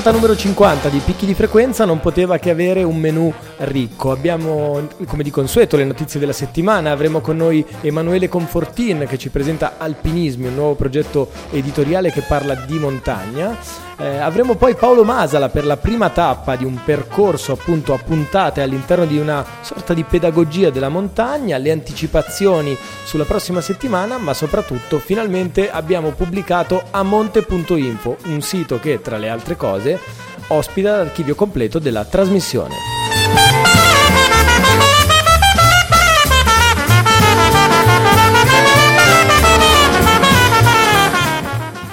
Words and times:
Puntata 0.00 0.12
numero 0.12 0.34
50 0.34 0.88
di 0.88 0.98
Picchi 1.04 1.26
di 1.26 1.34
Frequenza 1.34 1.84
non 1.84 2.00
poteva 2.00 2.38
che 2.38 2.48
avere 2.48 2.82
un 2.82 2.96
menù 2.96 3.30
ricco. 3.58 4.12
Abbiamo, 4.12 4.88
come 5.04 5.22
di 5.22 5.30
consueto, 5.30 5.76
le 5.76 5.84
notizie 5.84 6.18
della 6.18 6.32
settimana. 6.32 6.90
Avremo 6.90 7.20
con 7.20 7.36
noi 7.36 7.62
Emanuele 7.82 8.26
Confortin 8.26 9.04
che 9.06 9.18
ci 9.18 9.28
presenta 9.28 9.74
Alpinismi, 9.76 10.46
un 10.46 10.54
nuovo 10.54 10.74
progetto 10.74 11.30
editoriale 11.50 12.10
che 12.12 12.22
parla 12.22 12.54
di 12.54 12.78
montagna. 12.78 13.89
Eh, 14.00 14.16
avremo 14.16 14.54
poi 14.54 14.74
Paolo 14.74 15.04
Masala 15.04 15.50
per 15.50 15.66
la 15.66 15.76
prima 15.76 16.08
tappa 16.08 16.56
di 16.56 16.64
un 16.64 16.78
percorso 16.82 17.52
appunto 17.52 17.92
a 17.92 17.98
puntate 17.98 18.62
all'interno 18.62 19.04
di 19.04 19.18
una 19.18 19.44
sorta 19.60 19.92
di 19.92 20.04
pedagogia 20.04 20.70
della 20.70 20.88
montagna, 20.88 21.58
le 21.58 21.70
anticipazioni 21.70 22.74
sulla 23.04 23.24
prossima 23.24 23.60
settimana, 23.60 24.16
ma 24.16 24.32
soprattutto 24.32 24.98
finalmente 24.98 25.70
abbiamo 25.70 26.12
pubblicato 26.12 26.82
amonte.info, 26.90 28.16
un 28.24 28.40
sito 28.40 28.78
che 28.78 29.02
tra 29.02 29.18
le 29.18 29.28
altre 29.28 29.56
cose 29.56 29.98
ospita 30.46 30.96
l'archivio 30.96 31.34
completo 31.34 31.78
della 31.78 32.06
trasmissione. 32.06 33.69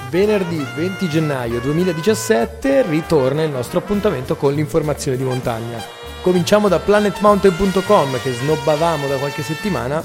Venerdì 0.10 0.66
20 0.74 1.10
gennaio 1.10 1.60
2017 1.60 2.84
ritorna 2.84 3.44
il 3.44 3.52
nostro 3.52 3.80
appuntamento 3.80 4.38
con 4.38 4.54
l'informazione 4.54 5.18
di 5.18 5.24
montagna. 5.24 5.84
Cominciamo 6.22 6.70
da 6.70 6.80
planetmountain.com 6.80 8.22
che 8.22 8.32
snobbavamo 8.32 9.06
da 9.08 9.18
qualche 9.18 9.42
settimana. 9.42 10.02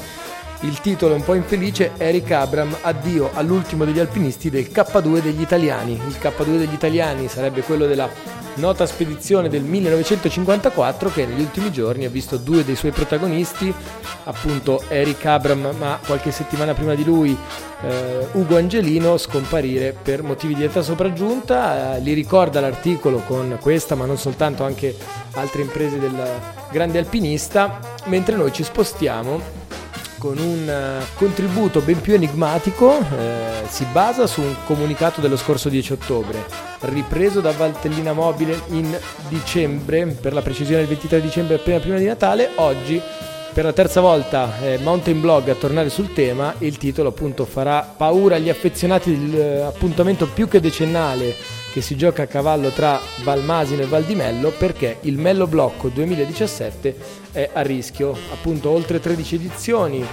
Il 0.65 0.81
titolo 0.81 1.15
è 1.15 1.17
un 1.17 1.25
po' 1.25 1.35
infelice, 1.35 1.91
Eric 1.97 2.31
Abram, 2.31 2.77
addio 2.83 3.31
all'ultimo 3.35 3.85
degli 3.85 3.99
alpinisti 3.99 4.49
del 4.49 4.71
K2 4.73 5.21
degli 5.21 5.41
italiani. 5.41 5.95
Il 5.95 6.17
K2 6.21 6.57
degli 6.57 6.73
italiani 6.73 7.27
sarebbe 7.27 7.63
quello 7.63 7.87
della 7.87 8.09
nota 8.55 8.87
spedizione 8.87 9.49
del 9.49 9.63
1954 9.63 11.11
che 11.11 11.27
negli 11.27 11.41
ultimi 11.41 11.73
giorni 11.73 12.05
ha 12.05 12.11
visto 12.11 12.37
due 12.37 12.65
dei 12.65 12.77
suoi 12.77 12.93
protagonisti, 12.93 13.75
appunto 14.23 14.85
Eric 14.87 15.25
Abram, 15.27 15.75
ma 15.79 15.99
qualche 16.07 16.31
settimana 16.31 16.75
prima 16.75 16.95
di 16.95 17.03
lui 17.05 17.37
eh, 17.83 18.29
Ugo 18.31 18.57
Angelino, 18.57 19.17
scomparire 19.17 19.97
per 20.01 20.23
motivi 20.23 20.55
di 20.55 20.63
età 20.63 20.81
sopraggiunta. 20.81 21.97
Eh, 21.97 22.01
li 22.03 22.13
ricorda 22.13 22.61
l'articolo 22.61 23.19
con 23.27 23.59
questa, 23.61 23.97
ma 23.97 24.07
non 24.07 24.17
soltanto, 24.17 24.63
anche 24.63 24.97
altre 25.33 25.63
imprese 25.63 25.99
del 25.99 26.15
grande 26.71 27.01
alpinista, 27.01 27.81
mentre 28.05 28.37
noi 28.37 28.53
ci 28.53 28.63
spostiamo 28.63 29.62
con 30.23 30.39
un 30.39 30.69
uh, 30.69 31.05
contributo 31.17 31.81
ben 31.81 32.01
più 32.01 32.15
enigmatico, 32.15 32.97
eh, 32.97 33.67
si 33.67 33.85
basa 33.91 34.29
su 34.29 34.41
un 34.41 34.55
comunicato 34.67 35.21
dello 35.21 35.37
scorso 35.37 35.69
10 35.69 35.95
ottobre, 35.95 36.47
ripreso 36.83 37.41
da 37.41 37.51
Valtellina 37.51 38.13
Mobile 38.13 38.57
in 38.69 38.97
dicembre, 39.27 40.07
per 40.07 40.33
la 40.33 40.41
precisione 40.41 40.83
il 40.83 40.87
23 40.87 41.21
dicembre 41.21 41.57
appena 41.57 41.81
prima 41.81 41.99
di 41.99 42.05
Natale, 42.05 42.51
oggi 42.55 43.03
per 43.53 43.65
la 43.65 43.73
terza 43.73 44.01
volta 44.01 44.61
eh, 44.63 44.79
Mountain 44.79 45.21
Blog 45.21 45.49
a 45.49 45.57
tornare 45.57 45.91
sul 45.91 46.13
tema, 46.13 46.55
il 46.59 46.79
titolo 46.79 47.09
appunto 47.09 47.45
farà 47.45 47.83
paura 47.83 48.37
agli 48.37 48.49
affezionati 48.49 49.19
dell'appuntamento 49.19 50.29
più 50.29 50.47
che 50.47 50.61
decennale 50.61 51.35
che 51.73 51.81
si 51.81 51.97
gioca 51.97 52.23
a 52.23 52.27
cavallo 52.27 52.69
tra 52.69 53.01
Valmasino 53.25 53.83
e 53.83 53.87
Val 53.87 54.05
di 54.05 54.15
Mello 54.15 54.51
perché 54.51 54.99
il 55.01 55.19
Mello 55.19 55.47
Blocco 55.47 55.89
2017 55.89 57.22
è 57.33 57.51
a 57.53 57.63
rischio, 57.63 58.17
appunto 58.33 58.71
oltre 58.71 59.01
13 59.01 59.35
edizioni, 59.35 60.07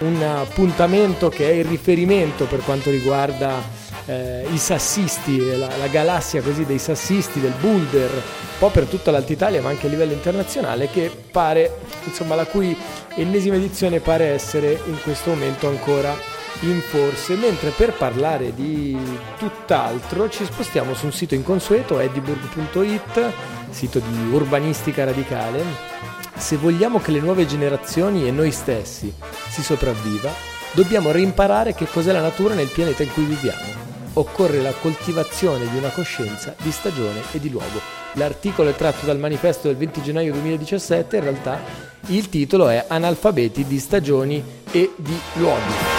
un 0.00 0.22
appuntamento 0.22 1.28
che 1.28 1.48
è 1.48 1.52
il 1.54 1.64
riferimento 1.64 2.44
per 2.46 2.60
quanto 2.60 2.90
riguarda 2.90 3.62
eh, 4.06 4.44
i 4.52 4.58
sassisti, 4.58 5.56
la, 5.56 5.68
la, 5.78 5.86
galassia 5.86 6.42
così 6.42 6.64
dei 6.64 6.78
sassisti, 6.78 7.40
del 7.40 7.54
boulder, 7.58 8.10
un 8.10 8.58
po' 8.58 8.70
per 8.70 8.84
tutta 8.84 9.10
l'Alta 9.10 9.32
Italia 9.32 9.62
ma 9.62 9.70
anche 9.70 9.86
a 9.86 9.90
livello 9.90 10.12
internazionale 10.12 10.88
che 10.90 11.10
pare, 11.30 11.78
insomma 12.04 12.34
la 12.34 12.44
cui 12.44 12.76
ennesima 13.14 13.54
edizione 13.54 14.00
pare 14.00 14.26
essere 14.26 14.80
in 14.86 15.00
questo 15.02 15.30
momento 15.30 15.68
ancora 15.68 16.14
in 16.60 16.80
forse, 16.80 17.34
mentre 17.34 17.70
per 17.70 17.92
parlare 17.92 18.54
di 18.54 18.96
tutt'altro 19.38 20.28
ci 20.28 20.44
spostiamo 20.44 20.94
su 20.94 21.06
un 21.06 21.12
sito 21.12 21.34
inconsueto, 21.34 21.98
ediburg.it, 21.98 23.32
sito 23.70 23.98
di 23.98 24.32
urbanistica 24.32 25.04
radicale. 25.04 26.23
Se 26.36 26.56
vogliamo 26.56 27.00
che 27.00 27.10
le 27.10 27.20
nuove 27.20 27.46
generazioni 27.46 28.26
e 28.26 28.30
noi 28.30 28.50
stessi 28.50 29.12
si 29.48 29.62
sopravviva, 29.62 30.32
dobbiamo 30.72 31.10
reimparare 31.10 31.74
che 31.74 31.86
cos'è 31.86 32.12
la 32.12 32.20
natura 32.20 32.54
nel 32.54 32.68
pianeta 32.68 33.02
in 33.02 33.12
cui 33.12 33.24
viviamo. 33.24 33.82
Occorre 34.14 34.60
la 34.60 34.72
coltivazione 34.72 35.68
di 35.70 35.76
una 35.76 35.90
coscienza 35.90 36.54
di 36.60 36.70
stagione 36.70 37.22
e 37.32 37.40
di 37.40 37.50
luogo. 37.50 37.80
L'articolo 38.14 38.70
è 38.70 38.74
tratto 38.74 39.06
dal 39.06 39.18
manifesto 39.18 39.68
del 39.68 39.76
20 39.76 40.02
gennaio 40.02 40.32
2017, 40.32 41.16
in 41.16 41.22
realtà 41.22 41.60
il 42.08 42.28
titolo 42.28 42.68
è 42.68 42.84
Analfabeti 42.86 43.64
di 43.64 43.78
stagioni 43.78 44.42
e 44.70 44.92
di 44.96 45.18
luoghi. 45.34 45.93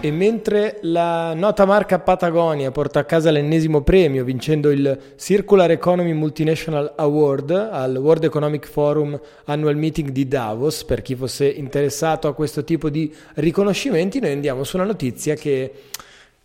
E 0.00 0.12
mentre 0.12 0.78
la 0.82 1.34
nota 1.34 1.64
marca 1.64 1.98
Patagonia 1.98 2.70
porta 2.70 3.00
a 3.00 3.04
casa 3.04 3.32
l'ennesimo 3.32 3.80
premio 3.80 4.22
vincendo 4.22 4.70
il 4.70 4.96
Circular 5.16 5.72
Economy 5.72 6.12
Multinational 6.12 6.92
Award 6.94 7.50
al 7.50 7.96
World 7.96 8.22
Economic 8.22 8.68
Forum 8.68 9.20
Annual 9.46 9.76
Meeting 9.76 10.10
di 10.10 10.28
Davos, 10.28 10.84
per 10.84 11.02
chi 11.02 11.16
fosse 11.16 11.48
interessato 11.48 12.28
a 12.28 12.32
questo 12.32 12.62
tipo 12.62 12.90
di 12.90 13.12
riconoscimenti, 13.34 14.20
noi 14.20 14.30
andiamo 14.30 14.62
su 14.62 14.76
una 14.76 14.86
notizia 14.86 15.34
che 15.34 15.72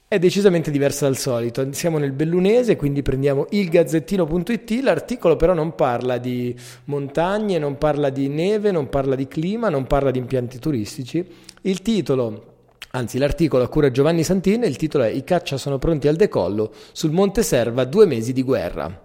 è 0.07 0.17
decisamente 0.17 0.71
diversa 0.71 1.05
dal 1.05 1.17
solito. 1.17 1.71
Siamo 1.73 1.99
nel 1.99 2.11
bellunese, 2.11 2.75
quindi 2.75 3.03
prendiamo 3.03 3.45
ilgazzettino.it, 3.51 4.81
l'articolo 4.81 5.35
però 5.35 5.53
non 5.53 5.75
parla 5.75 6.17
di 6.17 6.55
montagne, 6.85 7.59
non 7.59 7.77
parla 7.77 8.09
di 8.09 8.29
neve, 8.29 8.71
non 8.71 8.89
parla 8.89 9.13
di 9.13 9.27
clima, 9.27 9.69
non 9.69 9.85
parla 9.85 10.09
di 10.09 10.17
impianti 10.17 10.57
turistici. 10.57 11.23
Il 11.61 11.83
titolo 11.83 12.52
Anzi, 12.95 13.17
l'articolo 13.17 13.63
a 13.63 13.69
cura 13.69 13.89
Giovanni 13.89 14.23
Santin, 14.23 14.61
il 14.61 14.75
titolo 14.75 15.03
è 15.03 15.07
I 15.07 15.23
caccia 15.23 15.57
sono 15.57 15.79
pronti 15.79 16.07
al 16.07 16.15
decollo, 16.15 16.71
sul 16.91 17.09
Monte 17.09 17.41
Serva 17.41 17.85
due 17.85 18.05
mesi 18.05 18.33
di 18.33 18.43
guerra. 18.43 19.03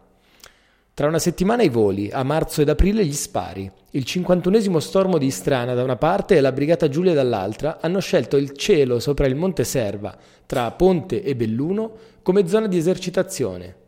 Tra 0.93 1.07
una 1.07 1.19
settimana 1.19 1.63
i 1.63 1.71
voli, 1.71 2.11
a 2.11 2.23
marzo 2.23 2.61
ed 2.61 2.69
aprile 2.69 3.03
gli 3.07 3.15
spari. 3.15 3.71
Il 3.93 4.05
51esimo 4.07 4.77
stormo 4.77 5.17
di 5.17 5.25
Istrana 5.25 5.73
da 5.73 5.85
una 5.85 5.97
parte 5.97 6.37
e 6.37 6.43
la 6.43 6.53
Brigata 6.53 6.91
Giulia 6.91 7.15
dall'altra 7.15 7.79
hanno 7.81 8.01
scelto 8.01 8.37
il 8.37 8.53
cielo 8.53 9.01
sopra 9.01 9.25
il 9.25 9.37
Monte 9.37 9.65
Serva, 9.65 10.15
tra 10.45 10.71
Ponte 10.73 11.23
e 11.23 11.35
Belluno, 11.35 11.93
come 12.21 12.47
zona 12.47 12.67
di 12.67 12.77
esercitazione. 12.77 13.88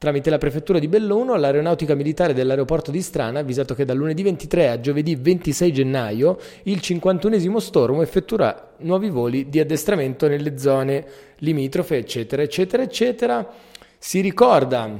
Tramite 0.00 0.30
la 0.30 0.38
prefettura 0.38 0.78
di 0.78 0.88
Belluno, 0.88 1.36
l'aeronautica 1.36 1.94
militare 1.94 2.32
dell'aeroporto 2.32 2.90
di 2.90 3.02
Strana 3.02 3.38
ha 3.38 3.42
avvisato 3.42 3.74
che 3.74 3.84
dal 3.84 3.98
lunedì 3.98 4.22
23 4.22 4.70
a 4.70 4.80
giovedì 4.80 5.14
26 5.14 5.72
gennaio 5.74 6.38
il 6.62 6.78
51esimo 6.78 7.58
stormo 7.58 8.00
effettuerà 8.00 8.76
nuovi 8.78 9.10
voli 9.10 9.50
di 9.50 9.60
addestramento 9.60 10.26
nelle 10.26 10.56
zone 10.56 11.04
limitrofe, 11.40 11.98
eccetera, 11.98 12.40
eccetera, 12.40 12.82
eccetera. 12.82 13.46
Si 13.98 14.22
ricorda 14.22 14.98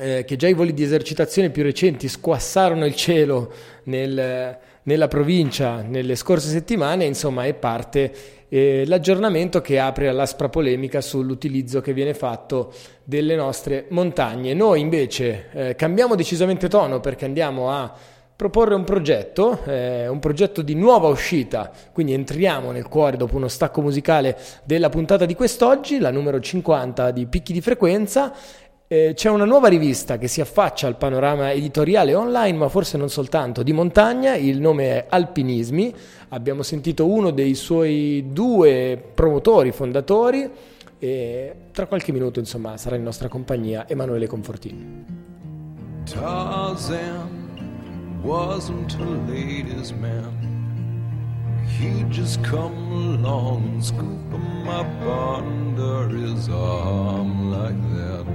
eh, 0.00 0.24
che 0.24 0.34
già 0.34 0.48
i 0.48 0.54
voli 0.54 0.74
di 0.74 0.82
esercitazione 0.82 1.50
più 1.50 1.62
recenti 1.62 2.08
squassarono 2.08 2.86
il 2.86 2.96
cielo 2.96 3.52
nel, 3.84 4.58
nella 4.82 5.06
provincia 5.06 5.80
nelle 5.80 6.16
scorse 6.16 6.48
settimane, 6.48 7.04
insomma 7.04 7.44
è 7.44 7.54
parte 7.54 8.12
eh, 8.54 8.84
l'aggiornamento 8.86 9.60
che 9.60 9.80
apre 9.80 10.06
all'aspra 10.06 10.48
polemica 10.48 11.00
sull'utilizzo 11.00 11.80
che 11.80 11.92
viene 11.92 12.14
fatto 12.14 12.72
delle 13.02 13.34
nostre 13.34 13.86
montagne. 13.88 14.54
Noi 14.54 14.78
invece 14.78 15.46
eh, 15.52 15.74
cambiamo 15.74 16.14
decisamente 16.14 16.68
tono 16.68 17.00
perché 17.00 17.24
andiamo 17.24 17.72
a 17.72 17.92
proporre 18.36 18.76
un 18.76 18.84
progetto, 18.84 19.58
eh, 19.64 20.06
un 20.06 20.20
progetto 20.20 20.62
di 20.62 20.76
nuova 20.76 21.08
uscita, 21.08 21.68
quindi 21.92 22.12
entriamo 22.12 22.70
nel 22.70 22.86
cuore 22.86 23.16
dopo 23.16 23.34
uno 23.34 23.48
stacco 23.48 23.80
musicale 23.80 24.38
della 24.62 24.88
puntata 24.88 25.24
di 25.24 25.34
quest'oggi, 25.34 25.98
la 25.98 26.12
numero 26.12 26.38
50 26.38 27.10
di 27.10 27.26
Picchi 27.26 27.52
di 27.52 27.60
Frequenza. 27.60 28.32
Eh, 28.86 29.14
c'è 29.14 29.30
una 29.30 29.46
nuova 29.46 29.66
rivista 29.66 30.18
che 30.18 30.28
si 30.28 30.40
affaccia 30.40 30.86
al 30.86 30.96
panorama 30.96 31.50
editoriale 31.50 32.14
online, 32.14 32.58
ma 32.58 32.68
forse 32.68 32.98
non 32.98 33.08
soltanto, 33.08 33.64
di 33.64 33.72
montagna, 33.72 34.36
il 34.36 34.60
nome 34.60 34.90
è 34.90 35.06
Alpinismi, 35.08 35.92
abbiamo 36.34 36.62
sentito 36.62 37.06
uno 37.06 37.30
dei 37.30 37.54
suoi 37.54 38.26
due 38.32 39.02
promotori, 39.14 39.70
fondatori, 39.70 40.50
e 40.98 41.54
tra 41.70 41.86
qualche 41.86 42.12
minuto 42.12 42.40
insomma 42.40 42.76
sarà 42.76 42.96
in 42.96 43.02
nostra 43.02 43.28
compagnia 43.28 43.88
Emanuele 43.88 44.26
Confortini. 44.26 45.04
Tarzan 46.04 47.42
wasn't 48.22 48.96
a 48.98 49.30
ladies 49.30 49.92
man. 49.92 50.42
He'd 51.78 52.10
just 52.10 52.40
come 52.42 53.16
along 53.16 53.64
and 53.64 53.82
scoop 53.82 54.32
him 54.32 54.68
up 54.68 54.86
under 55.06 56.08
his 56.08 56.48
arm 56.48 57.50
like 57.50 57.80
that. 57.94 58.26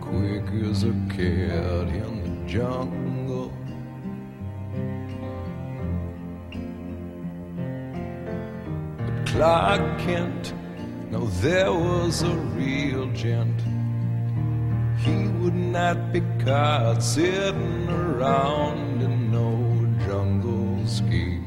Quick 0.00 0.48
as 0.70 0.84
a 0.84 0.94
cat 1.08 1.88
in 1.92 2.22
the 2.22 2.50
jungle 2.50 3.52
Clark 9.32 9.98
Kent 9.98 10.54
now 11.10 11.24
there 11.42 11.72
was 11.72 12.22
a 12.22 12.34
real 12.56 13.06
gent. 13.12 13.60
He 14.98 15.28
would 15.38 15.54
not 15.54 16.12
be 16.12 16.22
caught 16.44 17.02
sitting 17.02 17.88
around 17.88 19.02
in 19.02 19.30
no 19.30 19.52
jungle 20.06 20.86
ski. 20.86 21.40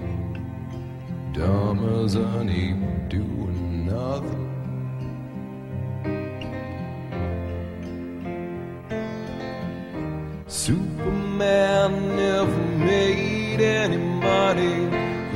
Dumb 1.33 2.03
as 2.03 2.15
an 2.15 2.49
ape 2.49 3.09
doing 3.09 3.85
nothing. 3.87 4.47
Superman 10.47 12.15
never 12.15 12.57
made 12.77 13.61
any 13.61 13.97
money 13.97 14.89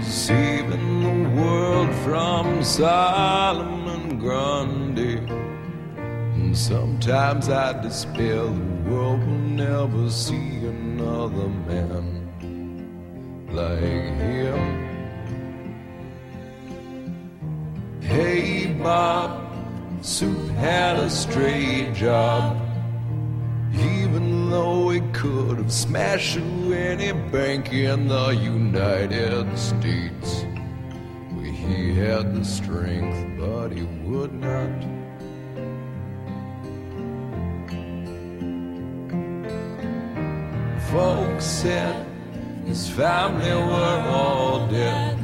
saving 0.04 0.86
the 0.90 0.95
world 1.36 1.94
from 2.04 2.64
Solomon. 2.64 3.86
Grundy. 4.26 5.18
And 6.34 6.58
sometimes 6.58 7.48
I 7.48 7.80
despair 7.80 8.44
the 8.44 8.90
world 8.90 9.20
will 9.20 9.38
never 9.38 10.10
see 10.10 10.66
another 10.66 11.48
man 11.68 12.06
like 13.52 13.80
him. 13.82 14.86
Hey, 18.02 18.74
Bob, 18.82 19.32
Soup 20.02 20.50
had 20.54 20.98
a 20.98 21.10
straight 21.10 21.94
job. 21.94 22.58
Even 23.74 24.50
though 24.50 24.90
he 24.90 25.02
could 25.14 25.60
have 25.60 25.72
smashed 25.72 26.34
through 26.34 26.74
any 26.74 27.12
bank 27.30 27.72
in 27.72 28.08
the 28.08 28.30
United 28.30 29.56
States. 29.56 30.46
He 31.52 31.94
had 31.94 32.34
the 32.34 32.44
strength, 32.44 33.40
but 33.40 33.70
he 33.70 33.84
would 34.04 34.34
not. 34.34 34.84
Folks 40.92 41.46
said 41.46 42.06
his 42.66 42.90
family 42.90 43.54
were 43.54 44.04
all 44.08 44.68
dead. 44.68 45.18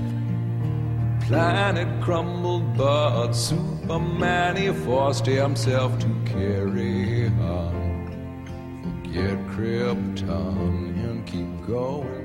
Planet 1.27 1.87
crumbled, 2.03 2.77
but 2.77 3.31
Superman 3.33 4.57
he 4.57 4.71
forced 4.71 5.25
himself 5.25 5.97
to 5.99 6.07
carry 6.25 7.27
on. 7.27 7.81
Forget 9.03 9.37
Krypton 9.47 10.95
and 11.03 11.25
keep 11.25 11.65
going. 11.65 12.20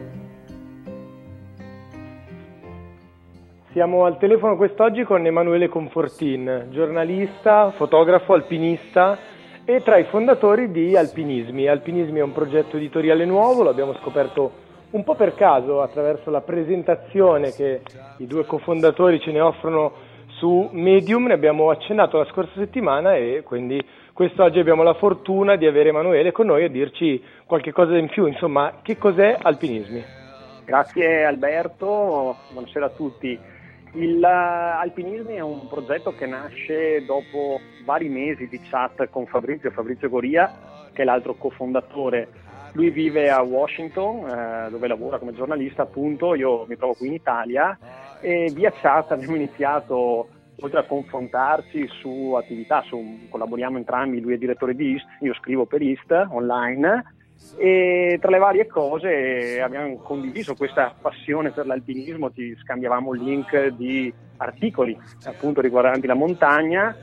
Siamo 3.76 4.06
al 4.06 4.16
telefono 4.16 4.56
quest'oggi 4.56 5.04
con 5.04 5.26
Emanuele 5.26 5.68
Confortin, 5.68 6.68
giornalista, 6.70 7.72
fotografo, 7.72 8.32
alpinista 8.32 9.18
e 9.66 9.82
tra 9.82 9.98
i 9.98 10.04
fondatori 10.04 10.70
di 10.70 10.96
Alpinismi. 10.96 11.68
Alpinismi 11.68 12.20
è 12.20 12.22
un 12.22 12.32
progetto 12.32 12.78
editoriale 12.78 13.26
nuovo, 13.26 13.62
lo 13.62 13.68
abbiamo 13.68 13.92
scoperto 14.00 14.50
un 14.92 15.04
po' 15.04 15.14
per 15.14 15.34
caso 15.34 15.82
attraverso 15.82 16.30
la 16.30 16.40
presentazione 16.40 17.50
che 17.50 17.82
i 18.16 18.26
due 18.26 18.46
cofondatori 18.46 19.20
ce 19.20 19.30
ne 19.30 19.40
offrono 19.40 19.92
su 20.38 20.70
Medium, 20.72 21.26
ne 21.26 21.34
abbiamo 21.34 21.68
accennato 21.68 22.16
la 22.16 22.24
scorsa 22.32 22.52
settimana 22.54 23.14
e 23.14 23.42
quindi 23.44 23.78
quest'oggi 24.14 24.58
abbiamo 24.58 24.84
la 24.84 24.94
fortuna 24.94 25.56
di 25.56 25.66
avere 25.66 25.90
Emanuele 25.90 26.32
con 26.32 26.46
noi 26.46 26.64
a 26.64 26.70
dirci 26.70 27.22
qualche 27.44 27.72
cosa 27.72 27.94
in 27.98 28.08
più, 28.08 28.24
insomma, 28.24 28.78
che 28.80 28.96
cos'è 28.96 29.36
Alpinismi? 29.38 30.02
Grazie 30.64 31.26
Alberto, 31.26 32.36
buonasera 32.52 32.86
a 32.86 32.90
tutti. 32.90 33.38
Il 33.96 34.22
eh, 34.22 34.26
Alpinismi 34.26 35.36
è 35.36 35.40
un 35.40 35.68
progetto 35.68 36.14
che 36.14 36.26
nasce 36.26 37.02
dopo 37.06 37.58
vari 37.82 38.10
mesi 38.10 38.46
di 38.46 38.60
chat 38.60 39.08
con 39.08 39.24
Fabrizio, 39.26 39.70
Fabrizio 39.70 40.10
Goria, 40.10 40.90
che 40.92 41.00
è 41.00 41.04
l'altro 41.06 41.34
cofondatore. 41.34 42.28
Lui 42.72 42.90
vive 42.90 43.30
a 43.30 43.40
Washington, 43.40 44.28
eh, 44.28 44.70
dove 44.70 44.86
lavora 44.86 45.18
come 45.18 45.32
giornalista, 45.32 45.82
appunto, 45.82 46.34
io 46.34 46.66
mi 46.66 46.76
trovo 46.76 46.92
qui 46.92 47.06
in 47.06 47.14
Italia 47.14 47.78
e 48.20 48.50
via 48.52 48.70
chat 48.70 49.12
abbiamo 49.12 49.36
iniziato, 49.36 50.28
oltre 50.60 50.80
a 50.80 50.84
confrontarci 50.84 51.88
su 51.88 52.34
attività, 52.36 52.82
su, 52.82 53.26
collaboriamo 53.30 53.78
entrambi, 53.78 54.20
lui 54.20 54.34
è 54.34 54.38
direttore 54.38 54.74
di 54.74 54.92
IST, 54.92 55.06
io 55.20 55.32
scrivo 55.32 55.64
per 55.64 55.80
IST 55.80 56.26
online 56.32 57.15
e 57.56 58.18
tra 58.20 58.30
le 58.30 58.38
varie 58.38 58.66
cose 58.66 59.60
abbiamo 59.60 59.96
condiviso 59.98 60.54
questa 60.54 60.94
passione 61.00 61.50
per 61.50 61.66
l'alpinismo, 61.66 62.30
ci 62.32 62.54
scambiavamo 62.62 63.12
link 63.12 63.68
di 63.68 64.12
articoli 64.38 64.98
appunto 65.24 65.60
riguardanti 65.60 66.06
la 66.06 66.14
montagna, 66.14 66.94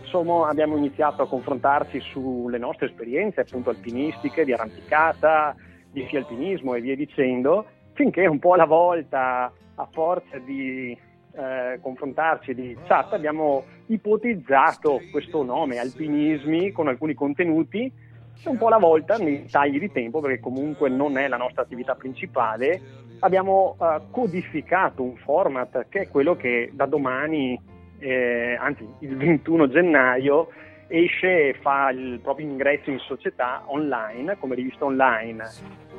insomma 0.00 0.48
abbiamo 0.48 0.76
iniziato 0.76 1.22
a 1.22 1.28
confrontarci 1.28 2.00
sulle 2.00 2.58
nostre 2.58 2.86
esperienze 2.86 3.40
appunto 3.40 3.70
alpinistiche, 3.70 4.44
di 4.44 4.52
arrampicata, 4.52 5.54
di 5.90 6.04
sci 6.04 6.16
alpinismo 6.16 6.74
e 6.74 6.80
via 6.80 6.96
dicendo, 6.96 7.66
finché 7.92 8.26
un 8.26 8.38
po' 8.38 8.54
alla 8.54 8.66
volta 8.66 9.52
a 9.74 9.88
forza 9.90 10.38
di 10.38 10.96
eh, 11.32 11.78
confrontarci 11.80 12.54
di 12.54 12.76
chat 12.86 13.12
abbiamo 13.12 13.64
ipotizzato 13.86 15.00
questo 15.10 15.42
nome, 15.42 15.78
alpinismi, 15.78 16.72
con 16.72 16.88
alcuni 16.88 17.14
contenuti 17.14 18.08
un 18.48 18.56
po' 18.56 18.68
alla 18.68 18.78
volta 18.78 19.16
nei 19.16 19.46
tagli 19.50 19.78
di 19.78 19.92
tempo, 19.92 20.20
perché 20.20 20.40
comunque 20.40 20.88
non 20.88 21.18
è 21.18 21.28
la 21.28 21.36
nostra 21.36 21.62
attività 21.62 21.94
principale, 21.94 22.80
abbiamo 23.20 23.76
uh, 23.78 24.10
codificato 24.10 25.02
un 25.02 25.16
format 25.16 25.86
che 25.88 26.02
è 26.02 26.08
quello 26.08 26.36
che 26.36 26.70
da 26.72 26.86
domani, 26.86 27.60
eh, 27.98 28.56
anzi 28.58 28.86
il 29.00 29.16
21 29.16 29.68
gennaio, 29.68 30.48
esce 30.86 31.48
e 31.48 31.56
fa 31.60 31.90
il 31.90 32.18
proprio 32.20 32.46
ingresso 32.46 32.90
in 32.90 32.98
società 32.98 33.62
online, 33.66 34.38
come 34.38 34.54
rivista 34.54 34.84
online. 34.84 35.44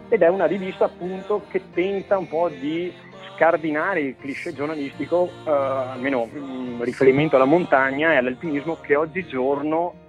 Ed 0.10 0.22
è 0.22 0.28
una 0.28 0.46
rivista 0.46 0.86
appunto 0.86 1.44
che 1.50 1.62
tenta 1.74 2.18
un 2.18 2.28
po' 2.28 2.50
di 2.50 2.92
scardinare 3.34 4.02
il 4.02 4.16
cliché 4.18 4.54
giornalistico, 4.54 5.30
uh, 5.46 5.50
almeno 5.50 6.28
in 6.34 6.80
riferimento 6.82 7.36
alla 7.36 7.46
montagna 7.46 8.12
e 8.12 8.18
all'alpinismo, 8.18 8.78
che 8.82 8.96
oggigiorno 8.96 10.01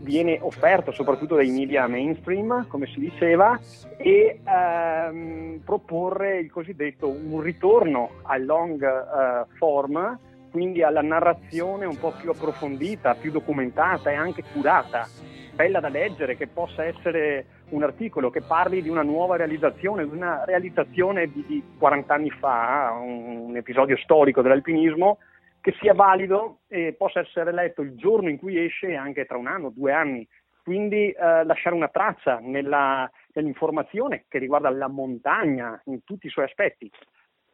viene 0.00 0.38
offerto 0.40 0.92
soprattutto 0.92 1.34
dai 1.34 1.50
media 1.50 1.86
mainstream, 1.86 2.66
come 2.68 2.86
si 2.86 3.00
diceva, 3.00 3.58
e 3.96 4.40
ehm, 4.44 5.60
proporre 5.64 6.38
il 6.38 6.50
cosiddetto 6.50 7.08
un 7.08 7.40
ritorno 7.40 8.10
al 8.22 8.44
long 8.44 8.80
uh, 8.80 9.46
form, 9.56 10.18
quindi 10.50 10.82
alla 10.82 11.02
narrazione 11.02 11.84
un 11.84 11.98
po' 11.98 12.14
più 12.18 12.30
approfondita, 12.30 13.14
più 13.14 13.30
documentata 13.30 14.10
e 14.10 14.14
anche 14.14 14.42
curata, 14.52 15.06
bella 15.54 15.80
da 15.80 15.88
leggere, 15.88 16.36
che 16.36 16.46
possa 16.46 16.84
essere 16.84 17.46
un 17.70 17.82
articolo 17.82 18.30
che 18.30 18.40
parli 18.40 18.80
di 18.80 18.88
una 18.88 19.02
nuova 19.02 19.36
realizzazione, 19.36 20.08
di 20.08 20.16
una 20.16 20.44
realizzazione 20.46 21.26
di, 21.26 21.44
di 21.46 21.62
40 21.76 22.14
anni 22.14 22.30
fa, 22.30 22.96
un, 22.98 23.48
un 23.48 23.56
episodio 23.56 23.96
storico 23.98 24.40
dell'alpinismo 24.40 25.18
che 25.60 25.74
sia 25.80 25.94
valido 25.94 26.60
e 26.68 26.94
possa 26.96 27.20
essere 27.20 27.52
letto 27.52 27.82
il 27.82 27.94
giorno 27.96 28.28
in 28.28 28.38
cui 28.38 28.62
esce 28.62 28.94
anche 28.94 29.26
tra 29.26 29.36
un 29.36 29.46
anno, 29.46 29.70
due 29.70 29.92
anni. 29.92 30.26
Quindi 30.62 31.10
eh, 31.10 31.44
lasciare 31.44 31.74
una 31.74 31.88
traccia 31.88 32.38
nella, 32.40 33.10
nell'informazione 33.32 34.24
che 34.28 34.38
riguarda 34.38 34.68
la 34.70 34.88
montagna 34.88 35.80
in 35.86 36.04
tutti 36.04 36.26
i 36.26 36.30
suoi 36.30 36.44
aspetti. 36.44 36.90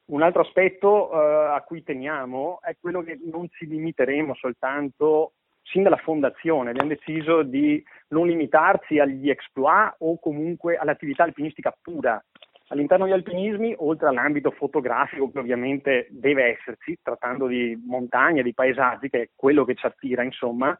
Un 0.06 0.20
altro 0.22 0.42
aspetto 0.42 1.12
eh, 1.12 1.54
a 1.54 1.62
cui 1.62 1.82
teniamo 1.82 2.58
è 2.60 2.76
quello 2.78 3.02
che 3.02 3.18
non 3.24 3.48
ci 3.50 3.66
limiteremo 3.66 4.34
soltanto 4.34 5.32
sin 5.62 5.82
dalla 5.82 5.96
fondazione, 5.96 6.70
abbiamo 6.70 6.90
deciso 6.90 7.42
di 7.42 7.82
non 8.08 8.26
limitarci 8.26 8.98
agli 8.98 9.30
exploit 9.30 9.94
o 9.98 10.18
comunque 10.18 10.76
all'attività 10.76 11.22
alpinistica 11.22 11.74
pura, 11.80 12.22
All'interno 12.68 13.04
degli 13.04 13.14
alpinismi, 13.14 13.74
oltre 13.78 14.08
all'ambito 14.08 14.50
fotografico 14.50 15.30
che 15.30 15.38
ovviamente 15.38 16.06
deve 16.10 16.56
esserci, 16.56 16.98
trattando 17.02 17.46
di 17.46 17.80
montagne, 17.86 18.42
di 18.42 18.54
paesaggi, 18.54 19.10
che 19.10 19.20
è 19.20 19.30
quello 19.34 19.64
che 19.64 19.74
ci 19.74 19.84
attira, 19.84 20.22
insomma, 20.22 20.78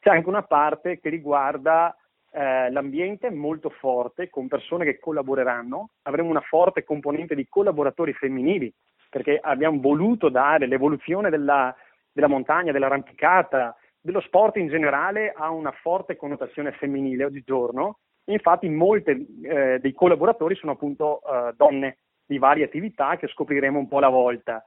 c'è 0.00 0.10
anche 0.10 0.28
una 0.28 0.42
parte 0.42 0.98
che 0.98 1.10
riguarda 1.10 1.94
eh, 2.30 2.70
l'ambiente 2.70 3.30
molto 3.30 3.68
forte, 3.68 4.30
con 4.30 4.48
persone 4.48 4.84
che 4.84 4.98
collaboreranno. 4.98 5.90
Avremo 6.02 6.30
una 6.30 6.40
forte 6.40 6.84
componente 6.84 7.34
di 7.34 7.46
collaboratori 7.48 8.14
femminili, 8.14 8.72
perché 9.10 9.38
abbiamo 9.40 9.80
voluto 9.80 10.30
dare 10.30 10.66
l'evoluzione 10.66 11.28
della, 11.28 11.74
della 12.10 12.28
montagna, 12.28 12.72
dell'arrampicata, 12.72 13.76
dello 14.00 14.20
sport 14.20 14.56
in 14.56 14.68
generale 14.68 15.32
ha 15.36 15.50
una 15.50 15.72
forte 15.72 16.16
connotazione 16.16 16.72
femminile 16.72 17.24
oggigiorno, 17.24 17.98
infatti 18.32 18.68
molti 18.68 19.40
eh, 19.42 19.78
dei 19.80 19.92
collaboratori 19.92 20.54
sono 20.54 20.72
appunto 20.72 21.20
eh, 21.22 21.52
donne 21.56 21.98
di 22.26 22.38
varie 22.38 22.64
attività 22.64 23.16
che 23.16 23.26
scopriremo 23.28 23.78
un 23.78 23.88
po' 23.88 23.98
alla 23.98 24.08
volta. 24.08 24.64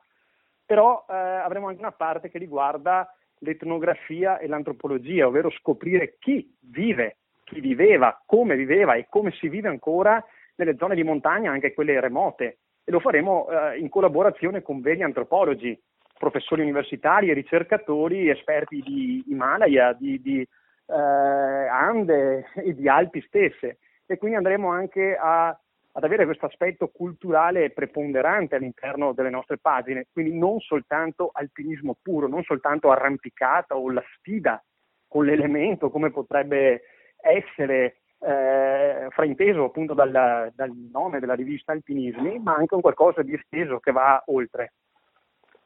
Però 0.66 1.06
eh, 1.08 1.14
avremo 1.14 1.68
anche 1.68 1.80
una 1.80 1.92
parte 1.92 2.30
che 2.30 2.40
riguarda 2.40 3.14
l'etnografia 3.40 4.40
e 4.40 4.48
l'antropologia, 4.48 5.28
ovvero 5.28 5.50
scoprire 5.52 6.16
chi 6.20 6.56
vive, 6.60 7.18
chi 7.44 7.60
viveva, 7.60 8.22
come 8.26 8.56
viveva 8.56 8.96
e 8.96 9.08
come 9.10 9.32
si 9.32 9.48
vive 9.48 9.68
ancora 9.68 10.24
nelle 10.56 10.76
zone 10.78 10.96
di 10.96 11.04
montagna, 11.04 11.52
anche 11.52 11.74
quelle 11.74 12.00
remote. 12.00 12.58
E 12.84 12.92
lo 12.92 13.00
faremo 13.00 13.48
eh, 13.50 13.78
in 13.80 13.90
collaborazione 13.90 14.62
con 14.62 14.82
veri 14.82 15.04
antropologi, 15.04 15.80
professori 16.18 16.62
universitari 16.62 17.34
ricercatori 17.34 18.30
esperti 18.30 18.82
di 18.82 19.24
Himalaya, 19.28 19.94
di, 19.94 20.22
di 20.22 20.48
eh, 20.92 21.68
Ande 21.68 22.48
e 22.56 22.74
di 22.74 22.88
Alpi 22.88 23.22
stesse. 23.22 23.78
E 24.06 24.18
quindi 24.18 24.36
andremo 24.36 24.70
anche 24.70 25.16
a, 25.16 25.48
ad 25.48 26.04
avere 26.04 26.26
questo 26.26 26.46
aspetto 26.46 26.90
culturale 26.90 27.72
preponderante 27.72 28.56
all'interno 28.56 29.14
delle 29.14 29.30
nostre 29.30 29.58
pagine, 29.58 30.08
quindi 30.12 30.38
non 30.38 30.60
soltanto 30.60 31.30
alpinismo 31.34 31.96
puro, 32.02 32.28
non 32.28 32.44
soltanto 32.44 32.92
arrampicata 32.92 33.76
o 33.76 33.90
la 33.90 34.04
sfida 34.18 34.62
con 35.08 35.26
l'elemento 35.26 35.90
come 35.90 36.12
potrebbe 36.12 36.82
essere 37.22 37.98
eh, 38.20 39.08
frainteso 39.10 39.66
appunto 39.66 39.94
dal, 39.94 40.52
dal, 40.54 40.72
nome 40.92 41.20
della 41.20 41.34
rivista 41.34 41.72
Alpinismi, 41.72 42.40
ma 42.40 42.56
anche 42.56 42.76
un 42.76 42.82
qualcosa 42.82 43.22
di 43.22 43.34
esteso 43.34 43.80
che 43.80 43.92
va 43.92 44.22
oltre. 44.28 44.74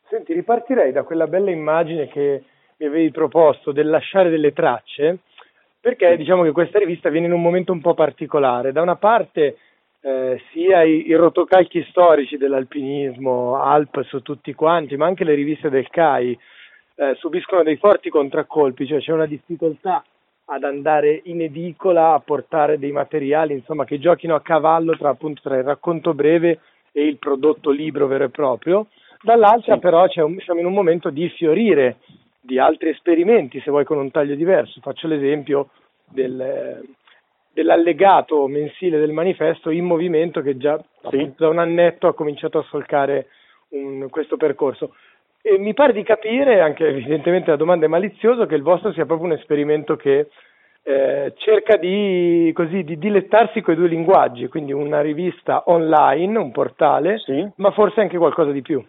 Senti, 0.07 0.33
ripartirei 0.33 0.91
da 0.91 1.03
quella 1.03 1.27
bella 1.27 1.51
immagine 1.51 2.07
che 2.07 2.43
mi 2.77 2.87
avevi 2.87 3.11
proposto 3.11 3.71
del 3.71 3.87
lasciare 3.87 4.29
delle 4.29 4.53
tracce, 4.53 5.19
perché 5.79 6.17
diciamo 6.17 6.43
che 6.43 6.51
questa 6.51 6.79
rivista 6.79 7.09
viene 7.09 7.27
in 7.27 7.33
un 7.33 7.41
momento 7.41 7.71
un 7.71 7.81
po' 7.81 7.93
particolare. 7.93 8.71
Da 8.71 8.81
una 8.81 8.95
parte 8.95 9.57
eh, 10.01 10.41
sia 10.51 10.83
i, 10.83 11.07
i, 11.07 11.13
rotocalchi 11.13 11.85
storici 11.89 12.37
dell'alpinismo, 12.37 13.61
Alp 13.61 14.03
su 14.03 14.21
tutti 14.21 14.53
quanti, 14.53 14.97
ma 14.97 15.05
anche 15.05 15.23
le 15.23 15.33
riviste 15.33 15.69
del 15.69 15.87
CAI 15.89 16.37
eh, 16.95 17.15
subiscono 17.15 17.63
dei 17.63 17.77
forti 17.77 18.09
contraccolpi, 18.09 18.85
cioè 18.87 18.99
c'è 18.99 19.11
una 19.11 19.25
difficoltà 19.25 20.03
ad 20.45 20.63
andare 20.63 21.21
in 21.25 21.41
edicola 21.41 22.13
a 22.13 22.19
portare 22.19 22.77
dei 22.77 22.91
materiali 22.91 23.53
insomma, 23.53 23.85
che 23.85 23.97
giochino 23.97 24.35
a 24.35 24.41
cavallo 24.41 24.95
tra, 24.95 25.09
appunto, 25.09 25.41
tra 25.41 25.57
il 25.57 25.63
racconto 25.63 26.13
breve 26.13 26.59
e 26.91 27.05
il 27.05 27.17
prodotto 27.17 27.71
libro 27.71 28.07
vero 28.07 28.25
e 28.25 28.29
proprio. 28.29 28.87
Dall'altra 29.21 29.73
sì. 29.73 29.79
però 29.79 30.05
un, 30.17 30.39
siamo 30.39 30.59
in 30.59 30.67
un 30.67 30.73
momento 30.73 31.09
di 31.09 31.27
fiorire 31.29 31.97
di 32.45 32.59
altri 32.59 32.89
esperimenti, 32.89 33.59
se 33.61 33.71
vuoi 33.71 33.85
con 33.85 33.97
un 33.97 34.11
taglio 34.11 34.35
diverso. 34.35 34.79
Faccio 34.81 35.07
l'esempio 35.07 35.69
del, 36.05 36.83
dell'allegato 37.51 38.47
mensile 38.47 38.99
del 38.99 39.11
manifesto 39.11 39.71
in 39.71 39.85
movimento 39.85 40.41
che 40.41 40.57
già 40.57 40.79
sì. 41.09 41.31
da 41.35 41.49
un 41.49 41.59
annetto 41.59 42.07
ha 42.07 42.13
cominciato 42.13 42.59
a 42.59 42.65
solcare 42.69 43.27
un, 43.69 44.07
questo 44.09 44.37
percorso. 44.37 44.93
E 45.41 45.57
mi 45.57 45.73
pare 45.73 45.93
di 45.93 46.03
capire, 46.03 46.59
anche 46.61 46.87
evidentemente 46.87 47.51
la 47.51 47.55
domanda 47.55 47.85
è 47.85 47.89
maliziosa, 47.89 48.45
che 48.45 48.55
il 48.55 48.63
vostro 48.63 48.91
sia 48.93 49.05
proprio 49.05 49.27
un 49.27 49.37
esperimento 49.37 49.95
che 49.95 50.27
eh, 50.83 51.33
cerca 51.37 51.77
di, 51.77 52.51
così, 52.53 52.83
di 52.83 52.97
dilettarsi 52.97 53.61
con 53.61 53.73
i 53.73 53.77
due 53.77 53.87
linguaggi, 53.87 54.47
quindi 54.47 54.71
una 54.71 55.01
rivista 55.01 55.63
online, 55.67 56.37
un 56.37 56.51
portale, 56.51 57.19
sì. 57.19 57.47
ma 57.55 57.71
forse 57.71 58.01
anche 58.01 58.17
qualcosa 58.17 58.51
di 58.51 58.61
più. 58.61 58.83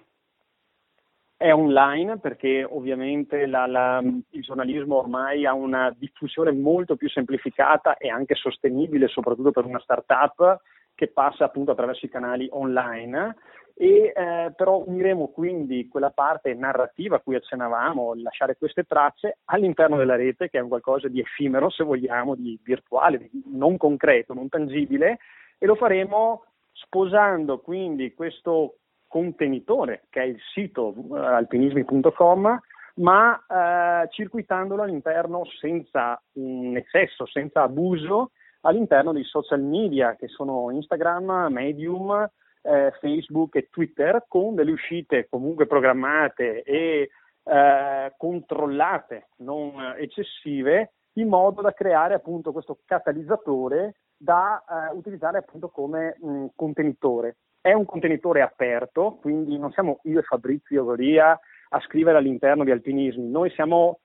È 1.39 1.53
online 1.53 2.19
perché 2.19 2.65
ovviamente 2.65 3.45
la, 3.45 3.67
la, 3.67 4.01
il 4.03 4.41
giornalismo 4.41 4.97
ormai 4.97 5.45
ha 5.45 5.53
una 5.53 5.95
diffusione 5.95 6.51
molto 6.51 6.97
più 6.97 7.11
semplificata 7.11 7.99
e 7.99 8.09
anche 8.09 8.35
sostenibile, 8.35 9.07
soprattutto 9.09 9.51
per 9.51 9.67
una 9.67 9.81
startup 9.81 10.63
che 10.95 11.09
passa 11.09 11.45
appunto 11.45 11.73
attraverso 11.73 12.07
i 12.07 12.09
canali 12.09 12.49
online. 12.51 13.37
E 13.75 14.15
eh, 14.17 14.55
però 14.57 14.83
uniremo 14.87 15.29
quindi 15.29 15.87
quella 15.89 16.09
parte 16.09 16.55
narrativa 16.55 17.17
a 17.17 17.21
cui 17.21 17.35
accennavamo, 17.35 18.15
lasciare 18.15 18.57
queste 18.57 18.85
tracce 18.85 19.37
all'interno 19.45 19.99
della 19.99 20.17
rete 20.17 20.49
che 20.49 20.57
è 20.57 20.63
un 20.63 20.69
qualcosa 20.69 21.09
di 21.09 21.21
effimero 21.21 21.69
se 21.69 21.85
vogliamo, 21.85 22.35
di 22.35 22.59
virtuale, 22.65 23.19
di 23.19 23.43
non 23.53 23.77
concreto, 23.77 24.33
non 24.33 24.49
tangibile 24.49 25.19
e 25.59 25.67
lo 25.67 25.75
faremo 25.75 26.45
sposando 26.73 27.61
quindi 27.61 28.15
questo 28.15 28.77
contenitore 29.17 30.03
che 30.11 30.21
è 30.21 30.25
il 30.25 30.39
sito 30.53 30.93
uh, 30.95 31.15
alpinismi.com 31.15 32.61
ma 32.97 33.33
uh, 33.33 34.09
circuitandolo 34.11 34.83
all'interno 34.83 35.45
senza 35.59 36.23
un 36.35 36.77
eccesso, 36.77 37.25
senza 37.25 37.63
abuso 37.63 38.33
all'interno 38.61 39.13
dei 39.13 39.25
social 39.25 39.63
media 39.63 40.17
che 40.17 40.29
sono 40.29 40.71
Instagram, 40.71 41.47
Medium, 41.51 42.29
eh, 42.63 42.93
Facebook 43.01 43.55
e 43.57 43.69
Twitter 43.71 44.25
con 44.29 44.55
delle 44.55 44.73
uscite 44.73 45.29
comunque 45.31 45.67
programmate 45.67 46.63
e 46.63 47.11
eh, 47.45 48.15
controllate, 48.17 49.29
non 49.37 49.95
eccessive, 49.97 50.93
in 51.15 51.29
modo 51.29 51.63
da 51.63 51.73
creare 51.73 52.15
appunto 52.15 52.53
questo 52.53 52.81
catalizzatore 52.85 53.95
da 54.17 54.65
eh, 54.69 54.95
utilizzare 54.97 55.39
appunto 55.39 55.69
come 55.69 56.17
mh, 56.21 56.47
contenitore. 56.57 57.37
È 57.67 57.73
un 57.73 57.85
contenitore 57.85 58.43
aperto, 58.43 59.19
quindi 59.21 59.59
non 59.59 59.73
siamo 59.73 59.99
io 60.05 60.21
e 60.21 60.23
Fabrizio 60.23 60.85
Goria 60.85 61.37
a 61.71 61.81
scrivere 61.81 62.17
all'interno 62.17 62.63
di 62.63 62.71
Alpinismi, 62.71 63.29
noi 63.29 63.51
siamo 63.51 63.99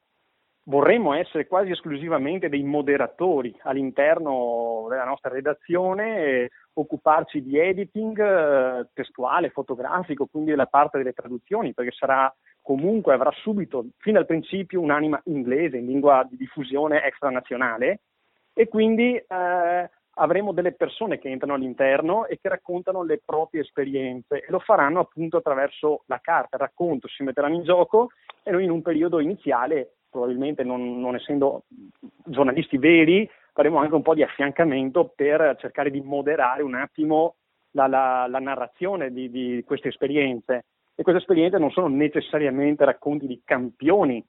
vorremmo 0.63 1.13
essere 1.13 1.45
quasi 1.45 1.69
esclusivamente 1.69 2.49
dei 2.49 2.63
moderatori 2.63 3.55
all'interno 3.61 4.87
della 4.89 5.03
nostra 5.03 5.29
redazione, 5.29 6.49
occuparci 6.73 7.43
di 7.43 7.59
editing 7.59 8.19
eh, 8.19 8.89
testuale, 8.93 9.51
fotografico, 9.51 10.25
quindi 10.25 10.49
della 10.49 10.65
parte 10.65 10.97
delle 10.97 11.13
traduzioni, 11.13 11.75
perché 11.75 11.91
sarà 11.91 12.35
comunque 12.63 13.13
avrà 13.13 13.29
subito, 13.29 13.85
fin 13.99 14.13
dal 14.13 14.25
principio, 14.25 14.81
un'anima 14.81 15.21
inglese 15.25 15.77
in 15.77 15.85
lingua 15.85 16.25
di 16.27 16.35
diffusione 16.35 17.03
extranazionale. 17.03 17.99
E 18.53 18.67
quindi 18.67 19.15
eh, 19.15 19.89
avremo 20.15 20.51
delle 20.51 20.73
persone 20.73 21.19
che 21.19 21.29
entrano 21.29 21.53
all'interno 21.53 22.25
e 22.25 22.37
che 22.41 22.49
raccontano 22.49 23.03
le 23.03 23.21
proprie 23.23 23.61
esperienze 23.61 24.43
e 24.43 24.45
lo 24.49 24.59
faranno 24.59 24.99
appunto 24.99 25.37
attraverso 25.37 26.03
la 26.07 26.19
carta, 26.21 26.57
il 26.57 26.63
racconto, 26.63 27.07
si 27.07 27.23
metteranno 27.23 27.55
in 27.55 27.63
gioco 27.63 28.09
e 28.43 28.51
noi 28.51 28.63
in 28.63 28.71
un 28.71 28.81
periodo 28.81 29.19
iniziale 29.19 29.93
probabilmente 30.11 30.63
non, 30.63 30.99
non 30.99 31.15
essendo 31.15 31.63
giornalisti 32.25 32.77
veri, 32.77 33.27
faremo 33.53 33.79
anche 33.79 33.95
un 33.95 34.01
po' 34.01 34.13
di 34.13 34.23
affiancamento 34.23 35.13
per 35.15 35.55
cercare 35.59 35.89
di 35.89 36.01
moderare 36.01 36.61
un 36.61 36.75
attimo 36.75 37.35
la, 37.71 37.87
la, 37.87 38.27
la 38.27 38.39
narrazione 38.39 39.11
di, 39.11 39.29
di, 39.31 39.63
queste 39.65 39.87
esperienze. 39.87 40.65
E 40.93 41.03
queste 41.03 41.21
esperienze 41.21 41.57
non 41.57 41.71
sono 41.71 41.87
necessariamente 41.87 42.83
racconti 42.83 43.25
di 43.25 43.41
campioni, 43.43 44.23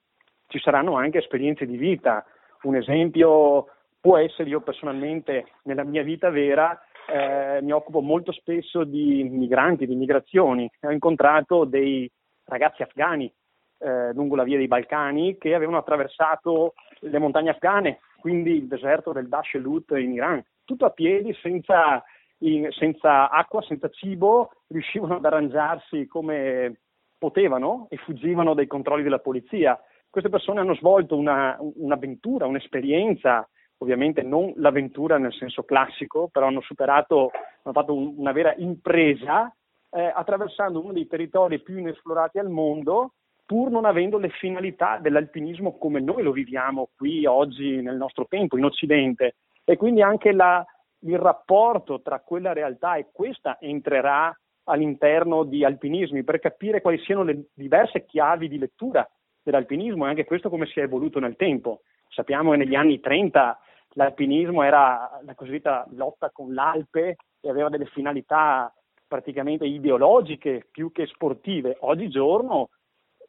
ci 0.47 0.61
saranno 0.61 0.97
anche 0.97 1.19
esperienze 1.19 1.67
di 1.67 1.77
vita. 1.77 2.25
Un 2.63 2.77
esempio 2.77 3.67
può 4.03 4.19
essere 4.19 4.51
io 4.51 4.61
personalmente 4.61 5.47
nella 5.63 5.85
mia 5.85 6.03
vita 6.03 6.29
vera 6.29 6.79
eh, 7.09 7.61
mi 7.63 7.71
occupo 7.73 8.01
molto 8.01 8.33
spesso 8.33 8.83
di 8.83 9.23
migranti, 9.23 9.87
di 9.87 9.95
migrazioni. 9.95 10.69
Ho 10.83 10.91
incontrato 10.91 11.65
dei 11.65 12.11
ragazzi 12.45 12.83
afghani 12.83 13.33
eh, 13.79 14.13
lungo 14.13 14.35
la 14.37 14.43
via 14.43 14.57
dei 14.57 14.67
Balcani 14.67 15.39
che 15.39 15.55
avevano 15.55 15.79
attraversato 15.79 16.75
le 17.01 17.19
montagne 17.19 17.51
afghane, 17.51 18.01
quindi 18.19 18.53
il 18.57 18.67
deserto 18.67 19.13
del 19.13 19.29
Dashelut 19.29 19.93
in 19.93 20.13
Iran, 20.13 20.45
tutto 20.65 20.85
a 20.85 20.91
piedi, 20.91 21.33
senza, 21.41 22.03
in, 22.39 22.69
senza 22.71 23.31
acqua, 23.31 23.63
senza 23.63 23.89
cibo, 23.89 24.51
riuscivano 24.69 25.17
ad 25.17 25.25
arrangiarsi 25.25 26.07
come 26.07 26.81
potevano 27.19 27.87
e 27.89 27.97
fuggivano 27.99 28.55
dai 28.55 28.67
controlli 28.67 29.03
della 29.03 29.21
polizia. 29.21 29.81
Queste 30.11 30.29
persone 30.31 30.61
hanno 30.61 30.75
svolto 30.75 31.17
una, 31.17 31.57
un'avventura, 31.59 32.47
un'esperienza, 32.47 33.49
ovviamente 33.83 34.23
non 34.23 34.53
l'avventura 34.57 35.19
nel 35.19 35.33
senso 35.33 35.65
classico, 35.65 36.29
però 36.29 36.47
hanno 36.47 36.63
superato, 36.63 37.31
hanno 37.63 37.75
fatto 37.75 37.95
un, 37.95 38.15
una 38.17 38.33
vera 38.33 38.55
impresa 38.57 39.53
eh, 39.91 40.13
attraversando 40.15 40.81
uno 40.83 40.93
dei 40.93 41.07
territori 41.07 41.61
più 41.61 41.79
inesplorati 41.79 42.39
al 42.39 42.49
mondo 42.49 43.13
pur 43.45 43.71
non 43.71 43.85
avendo 43.85 44.17
le 44.17 44.31
finalità 44.31 44.99
dell'alpinismo 44.99 45.77
come 45.77 46.01
noi 46.01 46.23
lo 46.23 46.33
viviamo 46.33 46.89
qui 46.97 47.27
oggi 47.27 47.83
nel 47.83 47.97
nostro 47.97 48.27
tempo, 48.27 48.57
in 48.57 48.65
Occidente. 48.65 49.35
E 49.65 49.77
quindi 49.77 50.01
anche 50.01 50.33
la, 50.33 50.65
il 51.01 51.19
rapporto 51.19 52.01
tra 52.01 52.21
quella 52.21 52.55
realtà 52.55 52.95
e 52.95 53.09
questa 53.13 53.59
entrerà 53.61 54.35
all'interno 54.65 55.45
di 55.45 55.65
alpinismi 55.65 56.23
per 56.25 56.39
capire 56.39 56.81
quali 56.81 56.99
siano 57.01 57.25
le 57.25 57.49
diverse 57.53 58.07
chiavi 58.07 58.49
di 58.49 58.59
lettura 58.59 59.07
dell'alpinismo 59.43 60.07
e 60.07 60.09
anche 60.09 60.25
questo 60.25 60.49
come 60.49 60.67
si 60.67 60.81
è 60.81 60.85
evoluto 60.85 61.19
nel 61.19 61.37
tempo. 61.37 61.83
Sappiamo 62.09 62.53
che 62.53 62.59
negli 62.59 62.75
anni 62.75 63.01
30 63.01 63.59
l'alpinismo 63.95 64.63
era 64.63 65.21
la 65.25 65.35
cosiddetta 65.35 65.87
lotta 65.91 66.31
con 66.31 66.55
l'Alpe 66.55 67.17
e 67.41 67.49
aveva 67.49 67.69
delle 67.69 67.87
finalità 67.87 68.73
praticamente 69.07 69.67
ideologiche 69.67 70.67
più 70.71 70.91
che 70.93 71.07
sportive. 71.07 71.77
Oggigiorno 71.81 72.71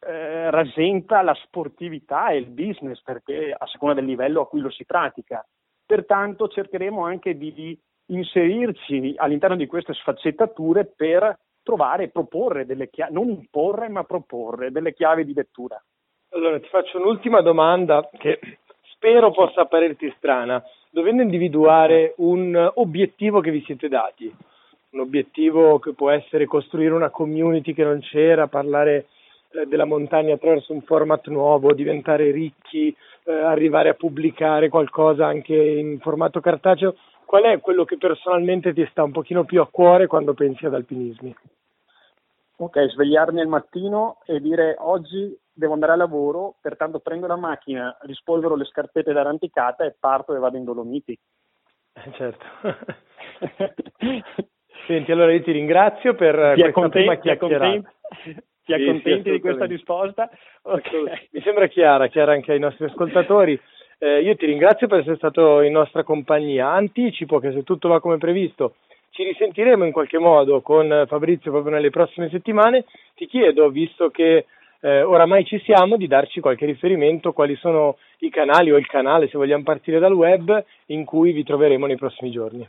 eh, 0.00 0.50
rasenta 0.50 1.22
la 1.22 1.34
sportività 1.34 2.28
e 2.28 2.38
il 2.38 2.46
business 2.46 3.02
perché 3.02 3.54
a 3.56 3.66
seconda 3.66 3.94
del 3.94 4.04
livello 4.04 4.42
a 4.42 4.48
cui 4.48 4.60
lo 4.60 4.70
si 4.70 4.84
pratica. 4.84 5.46
Pertanto 5.84 6.48
cercheremo 6.48 7.04
anche 7.04 7.36
di 7.36 7.78
inserirci 8.06 9.14
all'interno 9.16 9.56
di 9.56 9.66
queste 9.66 9.92
sfaccettature 9.94 10.86
per 10.86 11.38
trovare 11.62 12.04
e 12.04 12.10
proporre 12.10 12.66
delle 12.66 12.90
chiavi, 12.90 13.12
non 13.12 13.30
imporre 13.30 13.88
ma 13.88 14.04
proporre 14.04 14.70
delle 14.70 14.92
chiavi 14.92 15.24
di 15.24 15.34
lettura. 15.34 15.82
Allora 16.30 16.58
ti 16.60 16.68
faccio 16.68 16.98
un'ultima 16.98 17.40
domanda 17.40 18.08
che 18.18 18.38
spero 19.04 19.30
possa 19.32 19.60
apparirti 19.60 20.10
strana. 20.16 20.64
Dovendo 20.88 21.20
individuare 21.20 22.14
un 22.18 22.70
obiettivo 22.76 23.40
che 23.40 23.50
vi 23.50 23.62
siete 23.66 23.88
dati, 23.88 24.32
un 24.90 25.00
obiettivo 25.00 25.78
che 25.78 25.92
può 25.92 26.08
essere 26.08 26.46
costruire 26.46 26.94
una 26.94 27.10
community 27.10 27.74
che 27.74 27.84
non 27.84 28.00
c'era, 28.00 28.46
parlare 28.46 29.08
eh, 29.50 29.66
della 29.66 29.84
montagna 29.84 30.34
attraverso 30.34 30.72
un 30.72 30.80
format 30.82 31.26
nuovo, 31.28 31.74
diventare 31.74 32.30
ricchi, 32.30 32.96
eh, 33.24 33.32
arrivare 33.32 33.90
a 33.90 33.94
pubblicare 33.94 34.70
qualcosa 34.70 35.26
anche 35.26 35.54
in 35.54 35.98
formato 36.00 36.40
cartaceo, 36.40 36.94
qual 37.26 37.42
è 37.42 37.60
quello 37.60 37.84
che 37.84 37.98
personalmente 37.98 38.72
ti 38.72 38.86
sta 38.90 39.02
un 39.02 39.12
pochino 39.12 39.44
più 39.44 39.60
a 39.60 39.68
cuore 39.68 40.06
quando 40.06 40.32
pensi 40.32 40.64
ad 40.64 40.74
alpinismi? 40.74 41.34
Ok, 42.56 42.90
svegliarmi 42.90 43.40
al 43.40 43.48
mattino 43.48 44.18
e 44.24 44.40
dire 44.40 44.76
oggi 44.78 45.36
devo 45.52 45.72
andare 45.72 45.92
a 45.92 45.96
lavoro, 45.96 46.54
pertanto 46.60 47.00
prendo 47.00 47.26
la 47.26 47.36
macchina, 47.36 47.96
rispolvero 48.02 48.54
le 48.54 48.64
scarpette 48.64 49.12
d'arrampicata 49.12 49.84
e 49.84 49.96
parto 49.98 50.34
e 50.34 50.38
vado 50.38 50.56
in 50.56 50.64
Dolomiti. 50.64 51.18
Eh, 51.94 52.12
certo. 52.12 52.44
Senti, 54.86 55.10
allora 55.10 55.32
io 55.32 55.42
ti 55.42 55.52
ringrazio 55.52 56.14
per 56.14 56.54
ti 56.54 56.62
questa 56.62 56.88
prima 56.88 57.16
chiacchierata. 57.16 57.92
Ti 58.64 58.72
accontenti 58.72 59.22
sì, 59.24 59.30
di 59.30 59.40
questa 59.40 59.64
risposta? 59.64 60.30
Okay. 60.62 61.28
Mi 61.32 61.40
sembra 61.42 61.66
chiara, 61.66 62.06
chiara 62.06 62.32
anche 62.32 62.52
ai 62.52 62.58
nostri 62.58 62.86
ascoltatori. 62.86 63.60
Eh, 63.98 64.22
io 64.22 64.36
ti 64.36 64.46
ringrazio 64.46 64.86
per 64.86 65.00
essere 65.00 65.16
stato 65.16 65.60
in 65.60 65.72
nostra 65.72 66.02
compagnia. 66.02 66.70
Anticipo 66.70 67.40
che 67.40 67.52
se 67.52 67.62
tutto 67.62 67.88
va 67.88 68.00
come 68.00 68.18
previsto 68.18 68.76
ci 69.14 69.22
risentiremo 69.22 69.84
in 69.84 69.92
qualche 69.92 70.18
modo 70.18 70.60
con 70.60 71.04
Fabrizio 71.06 71.52
proprio 71.52 71.72
nelle 71.72 71.90
prossime 71.90 72.28
settimane. 72.30 72.84
Ti 73.14 73.26
chiedo, 73.26 73.70
visto 73.70 74.10
che 74.10 74.46
eh, 74.80 75.02
oramai 75.02 75.44
ci 75.44 75.60
siamo, 75.60 75.96
di 75.96 76.08
darci 76.08 76.40
qualche 76.40 76.66
riferimento, 76.66 77.32
quali 77.32 77.54
sono 77.56 77.96
i 78.18 78.28
canali 78.28 78.72
o 78.72 78.76
il 78.76 78.86
canale, 78.86 79.28
se 79.28 79.38
vogliamo 79.38 79.62
partire 79.62 80.00
dal 80.00 80.12
web, 80.12 80.64
in 80.86 81.04
cui 81.04 81.30
vi 81.30 81.44
troveremo 81.44 81.86
nei 81.86 81.96
prossimi 81.96 82.32
giorni. 82.32 82.68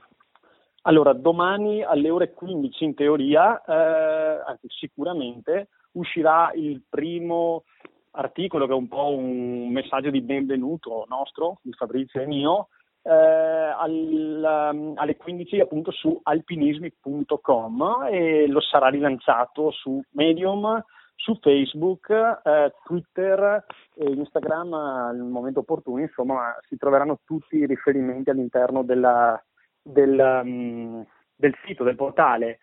Allora, 0.83 1.13
domani 1.13 1.83
alle 1.83 2.11
ore 2.11 2.31
15 2.31 2.83
in 2.83 2.93
teoria, 2.93 3.59
eh, 3.65 4.43
anzi 4.45 4.67
sicuramente, 4.69 5.69
uscirà 5.93 6.51
il 6.53 6.83
primo 6.87 7.63
articolo 8.11 8.67
che 8.67 8.71
è 8.71 8.75
un 8.75 8.87
po' 8.87 9.09
un 9.09 9.71
messaggio 9.71 10.11
di 10.11 10.21
benvenuto 10.21 11.05
nostro, 11.09 11.57
di 11.63 11.73
Fabrizio 11.73 12.21
e 12.21 12.27
mio, 12.27 12.67
eh, 13.07 13.11
al, 13.11 14.71
um, 14.73 14.93
alle 14.95 15.15
15 15.15 15.59
appunto 15.59 15.91
su 15.91 16.19
alpinismi.com 16.23 18.07
e 18.09 18.47
lo 18.47 18.59
sarà 18.61 18.87
rilanciato 18.87 19.69
su 19.69 20.01
Medium, 20.13 20.83
su 21.13 21.37
Facebook, 21.39 22.09
eh, 22.09 22.73
Twitter 22.83 23.63
e 23.95 24.09
Instagram 24.09 24.73
al 24.73 25.17
momento 25.19 25.59
opportuno, 25.59 26.01
insomma 26.01 26.57
si 26.67 26.77
troveranno 26.77 27.19
tutti 27.23 27.57
i 27.57 27.67
riferimenti 27.67 28.31
all'interno 28.31 28.83
della, 28.83 29.39
del, 29.83 30.41
um, 30.43 31.05
del 31.35 31.55
sito, 31.63 31.83
del 31.83 31.95
portale. 31.95 32.57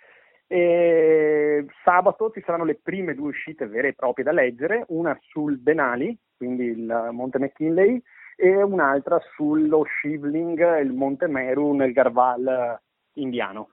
E 0.48 1.64
sabato 1.84 2.30
ci 2.30 2.42
saranno 2.44 2.64
le 2.64 2.80
prime 2.82 3.14
due 3.14 3.28
uscite 3.28 3.68
vere 3.68 3.88
e 3.88 3.94
proprie 3.94 4.24
da 4.24 4.32
leggere, 4.32 4.84
una 4.88 5.16
sul 5.28 5.62
Denali, 5.62 6.18
quindi 6.36 6.64
il 6.64 7.08
Monte 7.12 7.38
McKinley, 7.38 8.02
e 8.36 8.62
un'altra 8.62 9.20
sullo 9.34 9.84
Shivling, 9.84 10.80
il 10.80 10.92
Monte 10.92 11.26
Meru 11.26 11.72
nel 11.74 11.92
Garval 11.92 12.78
indiano. 13.14 13.68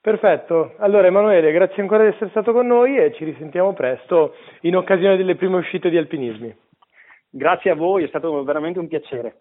Perfetto, 0.00 0.74
allora 0.78 1.06
Emanuele, 1.06 1.52
grazie 1.52 1.82
ancora 1.82 2.04
di 2.04 2.14
essere 2.14 2.30
stato 2.30 2.52
con 2.52 2.66
noi 2.66 2.96
e 2.96 3.12
ci 3.12 3.24
risentiamo 3.24 3.74
presto 3.74 4.34
in 4.62 4.74
occasione 4.76 5.16
delle 5.16 5.36
prime 5.36 5.58
uscite 5.58 5.90
di 5.90 5.98
alpinismi. 5.98 6.56
Grazie 7.28 7.70
a 7.70 7.74
voi, 7.74 8.04
è 8.04 8.08
stato 8.08 8.42
veramente 8.42 8.78
un 8.78 8.88
piacere. 8.88 9.36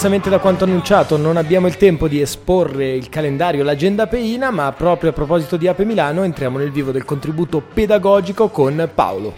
Diversamente 0.00 0.30
da 0.30 0.38
quanto 0.42 0.64
annunciato, 0.64 1.18
non 1.18 1.36
abbiamo 1.36 1.66
il 1.66 1.76
tempo 1.76 2.08
di 2.08 2.22
esporre 2.22 2.94
il 2.94 3.10
calendario, 3.10 3.62
l'agenda 3.62 4.06
peina, 4.06 4.50
ma 4.50 4.72
proprio 4.72 5.10
a 5.10 5.12
proposito 5.12 5.58
di 5.58 5.68
Ape 5.68 5.84
Milano 5.84 6.22
entriamo 6.22 6.56
nel 6.56 6.70
vivo 6.70 6.90
del 6.90 7.04
contributo 7.04 7.60
pedagogico 7.60 8.48
con 8.48 8.88
Paolo. 8.94 9.34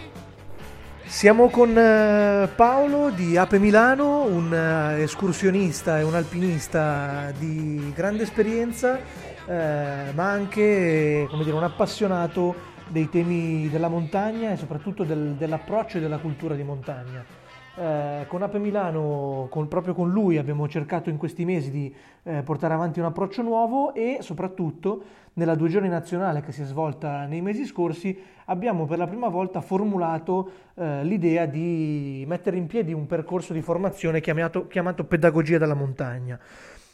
Siamo 1.03 1.49
con 1.49 1.77
eh, 1.77 2.47
Paolo 2.55 3.09
di 3.09 3.35
Ape 3.35 3.59
Milano, 3.59 4.21
un 4.21 4.53
eh, 4.53 5.01
escursionista 5.01 5.99
e 5.99 6.03
un 6.03 6.15
alpinista 6.15 7.33
di 7.37 7.91
grande 7.93 8.23
esperienza, 8.23 8.97
eh, 9.45 10.13
ma 10.13 10.29
anche 10.29 11.27
dire, 11.43 11.51
un 11.51 11.63
appassionato 11.63 12.55
dei 12.87 13.09
temi 13.09 13.67
della 13.69 13.89
montagna 13.89 14.53
e 14.53 14.55
soprattutto 14.55 15.03
del, 15.03 15.35
dell'approccio 15.37 15.97
e 15.97 15.99
della 15.99 16.19
cultura 16.19 16.55
di 16.55 16.63
montagna. 16.63 17.42
Eh, 17.75 18.25
con 18.27 18.43
Ape 18.43 18.59
Milano, 18.59 19.47
con, 19.49 19.67
proprio 19.67 19.95
con 19.95 20.11
lui, 20.11 20.37
abbiamo 20.37 20.67
cercato 20.67 21.09
in 21.09 21.17
questi 21.17 21.43
mesi 21.43 21.71
di 21.71 21.93
eh, 22.23 22.43
portare 22.43 22.75
avanti 22.75 22.99
un 22.99 23.05
approccio 23.05 23.41
nuovo 23.41 23.95
e 23.95 24.19
soprattutto 24.21 25.03
nella 25.33 25.55
due 25.55 25.69
giorni 25.69 25.89
nazionale 25.89 26.41
che 26.41 26.51
si 26.51 26.61
è 26.61 26.65
svolta 26.65 27.25
nei 27.25 27.41
mesi 27.41 27.65
scorsi 27.65 28.15
abbiamo 28.45 28.85
per 28.85 28.99
la 28.99 29.07
prima 29.07 29.27
volta 29.27 29.61
formulato 29.61 30.51
eh, 30.75 31.03
l'idea 31.03 31.47
di 31.47 32.23
mettere 32.27 32.57
in 32.57 32.67
piedi 32.67 32.93
un 32.93 33.07
percorso 33.07 33.53
di 33.53 33.61
formazione 33.63 34.21
chiamato, 34.21 34.67
chiamato 34.67 35.05
Pedagogia 35.05 35.57
della 35.57 35.73
montagna. 35.73 36.39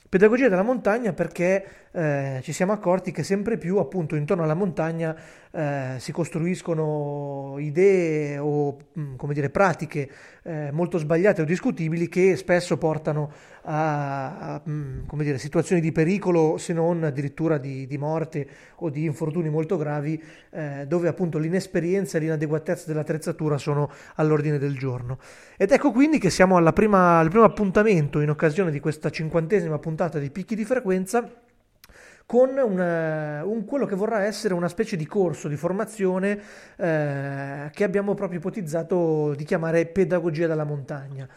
Pedagogia 0.09 0.47
della 0.49 0.63
montagna 0.63 1.13
perché 1.13 1.65
eh, 1.91 2.39
ci 2.41 2.51
siamo 2.51 2.71
accorti 2.71 3.11
che 3.11 3.21
sempre 3.21 3.59
più 3.59 3.77
appunto 3.77 4.15
intorno 4.15 4.43
alla 4.43 4.55
montagna 4.55 5.15
eh, 5.51 5.95
si 5.97 6.11
costruiscono 6.11 7.55
idee 7.57 8.37
o 8.37 8.77
mm, 8.97 9.15
come 9.15 9.33
dire, 9.33 9.49
pratiche 9.49 10.09
eh, 10.43 10.69
molto 10.71 10.97
sbagliate 10.97 11.41
o 11.41 11.45
discutibili 11.45 12.07
che 12.07 12.35
spesso 12.35 12.77
portano 12.77 13.31
a, 13.63 14.53
a 14.53 14.61
mm, 14.67 15.05
come 15.07 15.23
dire, 15.23 15.39
situazioni 15.39 15.81
di 15.81 15.91
pericolo 15.91 16.57
se 16.57 16.73
non 16.73 17.03
addirittura 17.03 17.57
di, 17.57 17.87
di 17.87 17.97
morte 17.97 18.47
o 18.75 18.89
di 18.89 19.05
infortuni 19.05 19.49
molto 19.49 19.77
gravi 19.77 20.21
eh, 20.51 20.85
dove 20.87 21.07
appunto 21.07 21.39
l'inesperienza 21.39 22.17
e 22.17 22.21
l'inadeguatezza 22.21 22.85
dell'attrezzatura 22.85 23.57
sono 23.57 23.89
all'ordine 24.15 24.59
del 24.59 24.77
giorno. 24.77 25.17
Ed 25.57 25.71
ecco 25.71 25.91
quindi 25.91 26.19
che 26.19 26.29
siamo 26.29 26.61
prima, 26.73 27.17
al 27.17 27.29
primo 27.29 27.45
appuntamento 27.45 28.19
in 28.19 28.29
occasione 28.29 28.69
di 28.71 28.79
questa 28.79 29.09
cinquantesima 29.09 29.79
puntata 29.79 30.19
di 30.19 30.29
Picchi 30.29 30.55
di 30.55 30.63
Frequenza 30.63 31.47
con 32.29 32.55
un, 32.55 32.79
eh, 32.79 33.41
un, 33.41 33.65
quello 33.65 33.87
che 33.87 33.95
vorrà 33.95 34.21
essere 34.21 34.53
una 34.53 34.67
specie 34.67 34.95
di 34.95 35.07
corso 35.07 35.47
di 35.47 35.55
formazione 35.55 36.39
eh, 36.75 37.71
che 37.73 37.83
abbiamo 37.83 38.13
proprio 38.13 38.37
ipotizzato 38.37 39.33
di 39.33 39.43
chiamare 39.43 39.87
Pedagogia 39.87 40.45
della 40.45 40.63
montagna. 40.63 41.27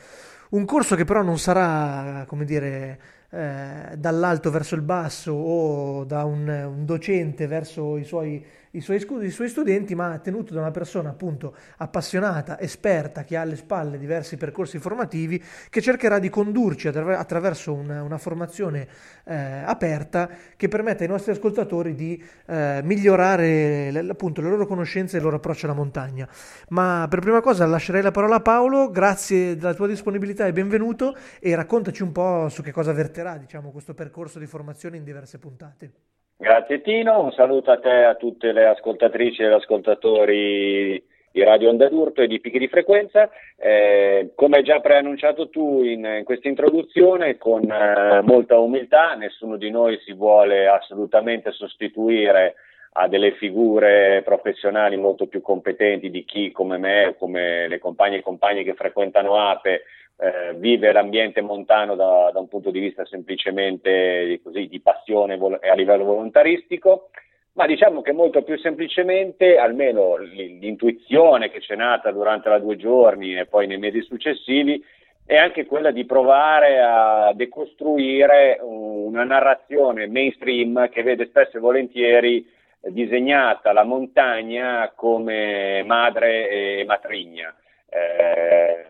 Un 0.51 0.67
corso 0.67 0.95
che 0.95 1.05
però 1.05 1.23
non 1.23 1.39
sarà, 1.39 2.27
come 2.27 2.45
dire, 2.45 3.01
eh, 3.31 3.97
dall'alto 3.97 4.51
verso 4.51 4.75
il 4.75 4.83
basso 4.83 5.33
o 5.33 6.05
da 6.05 6.25
un, 6.25 6.47
un 6.47 6.85
docente 6.85 7.47
verso 7.47 7.97
i 7.97 8.05
suoi 8.05 8.45
i 8.73 8.81
suoi, 8.81 8.97
i 9.21 9.31
suoi, 9.31 9.49
studenti, 9.49 9.95
ma 9.95 10.19
tenuto 10.19 10.55
da 10.55 10.61
una 10.61 10.71
persona 10.71 11.11
appunto 11.11 11.55
appassionata, 11.77 12.59
esperta, 12.59 13.25
che 13.25 13.37
ha 13.37 13.43
alle 13.43 13.57
spalle 13.57 13.99
diversi 13.99 14.37
percorsi 14.37 14.79
formativi, 14.79 15.43
che 15.69 15.81
cercherà 15.81 16.19
di 16.19 16.31
condurci 16.31 16.89
attraver- 16.89 17.19
attraverso 17.19 17.75
una, 17.75 18.03
una 18.03 18.19
formazione 18.19 18.89
eh, 19.25 19.35
aperta 19.35 20.29
che 20.57 20.69
permetta 20.69 21.03
ai 21.03 21.09
nostri 21.09 21.33
ascoltatori 21.33 21.95
di 21.95 22.23
eh, 22.47 22.81
migliorare 22.83 23.91
l- 23.93 24.09
appunto 24.11 24.41
le 24.41 24.49
loro 24.49 24.67
conoscenze 24.67 25.17
e 25.17 25.19
il 25.19 25.25
loro 25.25 25.37
approccio 25.37 25.67
alla 25.67 25.75
montagna. 25.75 26.27
Ma 26.69 27.07
per 27.11 27.21
prima 27.21 27.41
cosa 27.41 27.67
lascerei 27.67 28.03
la 28.03 28.11
parola 28.11 28.37
a 28.37 28.41
Paolo, 28.41 28.91
grazie 28.91 29.57
della 29.57 29.75
tua 29.75 29.87
disponibilità 29.87 30.47
e 30.47 30.53
benvenuto 30.53 31.15
e 31.41 31.55
raccontaci 31.55 32.03
un 32.03 32.13
po' 32.13 32.49
su 32.49 32.63
che 32.63 32.73
cosa 32.73 32.93
verterà 32.93 33.37
diciamo, 33.37 33.71
questo 33.71 33.93
percorso 33.93 34.39
di 34.39 34.47
formazione 34.47 34.97
in 34.97 35.05
diverse 35.05 35.39
puntate. 35.39 36.12
Grazie 36.43 36.81
Tino, 36.81 37.23
un 37.23 37.31
saluto 37.31 37.71
a 37.71 37.79
te 37.79 38.01
e 38.01 38.03
a 38.03 38.17
tutte 38.17 38.51
le 38.51 38.67
ascoltatrici 38.67 39.43
e 39.43 39.49
gli 39.49 39.53
ascoltatori 39.53 41.01
di 41.31 41.45
Radio 41.45 41.69
Onda 41.69 41.89
d'Urto 41.89 42.21
e 42.21 42.27
di 42.27 42.41
Picchi 42.41 42.59
di 42.59 42.67
Frequenza. 42.67 43.31
Eh, 43.57 44.33
come 44.35 44.63
già 44.63 44.81
preannunciato 44.81 45.51
tu 45.51 45.85
in, 45.85 46.05
in 46.05 46.25
questa 46.25 46.49
introduzione, 46.49 47.39
con 47.39 47.63
eh, 47.71 48.23
molta 48.23 48.59
umiltà, 48.59 49.15
nessuno 49.15 49.57
di 49.57 49.71
noi 49.71 50.01
si 50.01 50.15
vuole 50.15 50.67
assolutamente 50.67 51.53
sostituire 51.53 52.57
a 52.95 53.09
delle 53.09 53.33
figure 53.33 54.23
professionali 54.25 54.97
molto 54.97 55.27
più 55.27 55.41
competenti 55.41 56.11
di 56.11 56.25
chi 56.25 56.51
come 56.51 56.77
me, 56.77 57.15
come 57.19 57.67
le 57.67 57.79
compagne 57.79 58.17
e 58.17 58.23
compagni 58.23 58.65
che 58.65 58.75
frequentano 58.75 59.37
APE, 59.37 59.83
eh, 60.19 60.55
vive 60.57 60.93
l'ambiente 60.93 61.41
montano 61.41 61.95
da, 61.95 62.31
da, 62.33 62.39
un 62.39 62.49
punto 62.49 62.71
di 62.71 62.81
vista 62.81 63.05
semplicemente 63.07 64.41
così, 64.43 64.69
di 64.69 64.81
passione 64.81 65.39
e 65.61 65.69
a 65.69 65.75
livello 65.75 66.05
volontaristico, 66.05 67.09
ma 67.55 67.67
diciamo 67.67 68.03
che 68.03 68.13
molto 68.13 68.43
più 68.43 68.59
semplicemente, 68.59 69.57
almeno 69.57 70.17
l'intuizione 70.17 71.51
che 71.51 71.61
c'è 71.61 71.77
nata 71.77 72.11
durante 72.11 72.49
la 72.51 72.59
due 72.59 72.77
giorni 72.77 73.37
e 73.37 73.47
poi 73.47 73.67
nei 73.67 73.79
mesi 73.79 74.03
successivi, 74.03 74.83
è 75.25 75.37
anche 75.37 75.67
quella 75.67 75.91
di 75.91 76.05
provare 76.05 76.81
a 76.81 77.33
decostruire 77.35 78.59
una 78.61 79.25
narrazione 79.25 80.09
mainstream 80.09 80.89
che 80.91 81.03
vede 81.03 81.27
spesso 81.27 81.57
e 81.57 81.61
volentieri 81.61 82.47
disegnata 82.91 83.73
la 83.73 83.85
montagna 83.85 84.93
come 84.95 85.83
madre 85.85 86.49
e 86.49 86.85
matrigna. 86.85 87.55
Eh, 87.89 88.85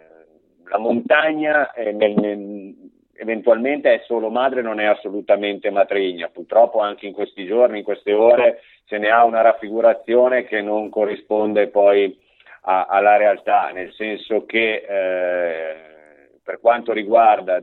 la 0.64 0.78
montagna 0.78 1.72
nel, 1.74 2.74
eventualmente 3.14 3.94
è 3.94 4.02
solo 4.04 4.30
madre, 4.30 4.62
non 4.62 4.80
è 4.80 4.84
assolutamente 4.84 5.70
matrigna. 5.70 6.28
Purtroppo 6.28 6.80
anche 6.80 7.06
in 7.06 7.12
questi 7.12 7.46
giorni, 7.46 7.78
in 7.78 7.84
queste 7.84 8.12
ore, 8.12 8.62
se 8.86 8.98
ne 8.98 9.10
ha 9.10 9.24
una 9.24 9.42
raffigurazione 9.42 10.44
che 10.44 10.60
non 10.60 10.88
corrisponde 10.88 11.68
poi 11.68 12.18
a, 12.62 12.86
alla 12.86 13.16
realtà, 13.16 13.70
nel 13.72 13.92
senso 13.92 14.44
che 14.44 14.84
eh, 14.88 15.74
per 16.42 16.60
quanto 16.60 16.92
riguarda 16.92 17.62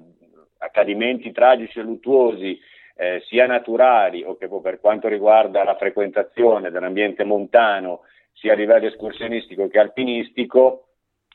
accadimenti 0.59 1.31
tragici 1.31 1.79
e 1.79 1.83
luttuosi, 1.83 2.59
eh, 2.99 3.23
sia 3.27 3.47
naturali 3.47 4.23
o 4.23 4.35
che 4.35 4.49
per 4.61 4.81
quanto 4.81 5.07
riguarda 5.07 5.63
la 5.63 5.77
frequentazione 5.77 6.69
dell'ambiente 6.69 7.23
montano, 7.23 8.01
sia 8.33 8.51
a 8.51 8.55
livello 8.57 8.87
escursionistico 8.87 9.69
che 9.69 9.79
alpinistico, 9.79 10.87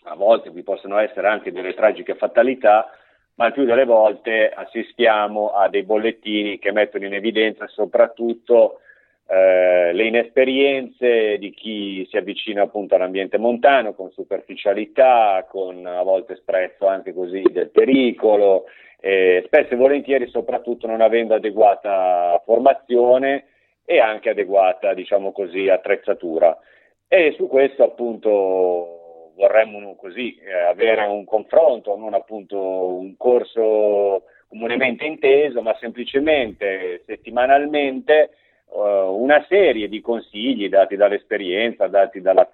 a 0.02 0.14
volte 0.14 0.50
vi 0.50 0.62
possono 0.62 0.98
essere 0.98 1.26
anche 1.26 1.52
delle 1.52 1.72
tragiche 1.72 2.16
fatalità, 2.16 2.90
ma 3.36 3.46
il 3.46 3.54
più 3.54 3.64
delle 3.64 3.86
volte 3.86 4.50
assistiamo 4.50 5.52
a 5.52 5.70
dei 5.70 5.84
bollettini 5.84 6.58
che 6.58 6.70
mettono 6.70 7.06
in 7.06 7.14
evidenza 7.14 7.66
soprattutto 7.66 8.80
eh, 9.26 9.94
le 9.94 10.04
inesperienze 10.04 11.38
di 11.38 11.50
chi 11.52 12.06
si 12.10 12.18
avvicina 12.18 12.64
appunto 12.64 12.94
all'ambiente 12.94 13.38
montano 13.38 13.94
con 13.94 14.10
superficialità, 14.10 15.46
con 15.48 15.86
a 15.86 16.02
volte 16.02 16.36
sprezzo 16.36 16.86
anche 16.86 17.14
così 17.14 17.42
del 17.50 17.70
pericolo, 17.70 18.66
e 19.06 19.42
spesso 19.44 19.74
e 19.74 19.76
volentieri 19.76 20.26
soprattutto 20.28 20.86
non 20.86 21.02
avendo 21.02 21.34
adeguata 21.34 22.40
formazione 22.42 23.44
e 23.84 23.98
anche 24.00 24.30
adeguata, 24.30 24.94
diciamo 24.94 25.30
così, 25.30 25.68
attrezzatura. 25.68 26.58
E 27.06 27.34
su 27.36 27.46
questo 27.46 27.82
appunto 27.82 29.32
vorremmo 29.36 29.94
così 29.96 30.36
eh, 30.36 30.54
avere 30.54 31.04
un 31.04 31.26
confronto, 31.26 31.98
non 31.98 32.14
appunto 32.14 32.58
un 32.58 33.14
corso 33.18 34.22
comunemente 34.48 35.04
inteso, 35.04 35.60
ma 35.60 35.76
semplicemente 35.78 37.02
settimanalmente 37.04 38.30
uh, 38.70 38.80
una 38.80 39.44
serie 39.50 39.86
di 39.86 40.00
consigli 40.00 40.70
dati 40.70 40.96
dall'esperienza, 40.96 41.88
dati 41.88 42.22
dalla 42.22 42.48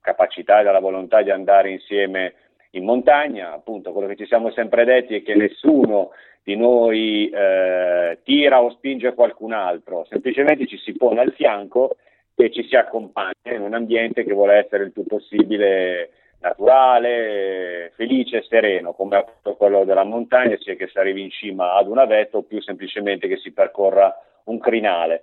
capacità 0.00 0.58
e 0.58 0.64
dalla 0.64 0.80
volontà 0.80 1.22
di 1.22 1.30
andare 1.30 1.70
insieme 1.70 2.34
in 2.78 2.84
montagna. 2.84 3.52
Appunto, 3.52 3.92
quello 3.92 4.08
che 4.08 4.16
ci 4.16 4.26
siamo 4.26 4.50
sempre 4.50 4.84
detti 4.84 5.16
è 5.16 5.22
che 5.22 5.34
nessuno 5.34 6.10
di 6.42 6.56
noi 6.56 7.30
eh, 7.30 8.18
tira 8.22 8.62
o 8.62 8.70
spinge 8.70 9.14
qualcun 9.14 9.52
altro, 9.52 10.04
semplicemente 10.08 10.66
ci 10.66 10.76
si 10.78 10.92
pone 10.92 11.20
al 11.20 11.32
fianco 11.32 11.96
che 12.34 12.50
ci 12.50 12.64
si 12.64 12.76
accompagna 12.76 13.32
in 13.44 13.62
un 13.62 13.74
ambiente 13.74 14.24
che 14.24 14.34
vuole 14.34 14.56
essere 14.56 14.84
il 14.84 14.92
più 14.92 15.04
possibile 15.06 16.10
naturale, 16.40 17.92
felice 17.94 18.38
e 18.38 18.46
sereno, 18.46 18.92
come 18.92 19.16
appunto 19.16 19.56
quello 19.56 19.84
della 19.84 20.04
montagna, 20.04 20.56
sia 20.58 20.74
che 20.74 20.88
si 20.88 20.98
arrivi 20.98 21.22
in 21.22 21.30
cima 21.30 21.74
ad 21.74 21.88
una 21.88 22.04
vetta 22.04 22.36
o 22.36 22.42
più 22.42 22.60
semplicemente 22.60 23.26
che 23.28 23.38
si 23.38 23.52
percorra 23.52 24.14
un 24.44 24.58
crinale. 24.58 25.22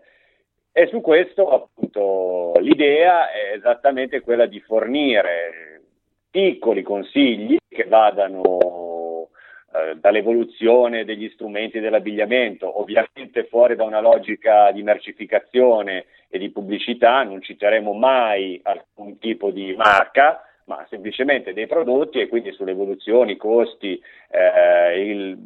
E 0.72 0.88
su 0.88 1.02
questo 1.02 1.50
appunto 1.50 2.54
l'idea 2.60 3.30
è 3.30 3.54
esattamente 3.56 4.22
quella 4.22 4.48
di 4.48 4.60
fornire 4.62 5.82
piccoli 6.32 6.82
consigli 6.82 7.58
che 7.68 7.84
vadano 7.84 9.30
eh, 9.74 9.96
dall'evoluzione 9.98 11.06
degli 11.06 11.30
strumenti 11.34 11.80
dell'abbigliamento, 11.80 12.80
ovviamente 12.80 13.46
fuori 13.46 13.76
da 13.76 13.84
una 13.84 14.00
logica 14.00 14.72
di 14.72 14.82
mercificazione 14.82 16.06
e 16.30 16.40
di 16.40 16.50
pubblicità, 16.50 17.24
non 17.24 17.42
citeremo 17.42 17.94
mai 17.94 18.60
alcun 18.64 19.20
tipo 19.20 19.52
di 19.52 19.74
marca, 19.76 20.44
ma 20.66 20.86
semplicemente 20.90 21.54
dei 21.54 21.68
prodotti 21.68 22.20
e 22.20 22.28
quindi 22.28 22.52
sulle 22.54 22.72
evoluzioni, 22.72 23.34
i 23.34 23.38
costi, 23.38 24.02
eh, 24.30 25.02
il, 25.02 25.38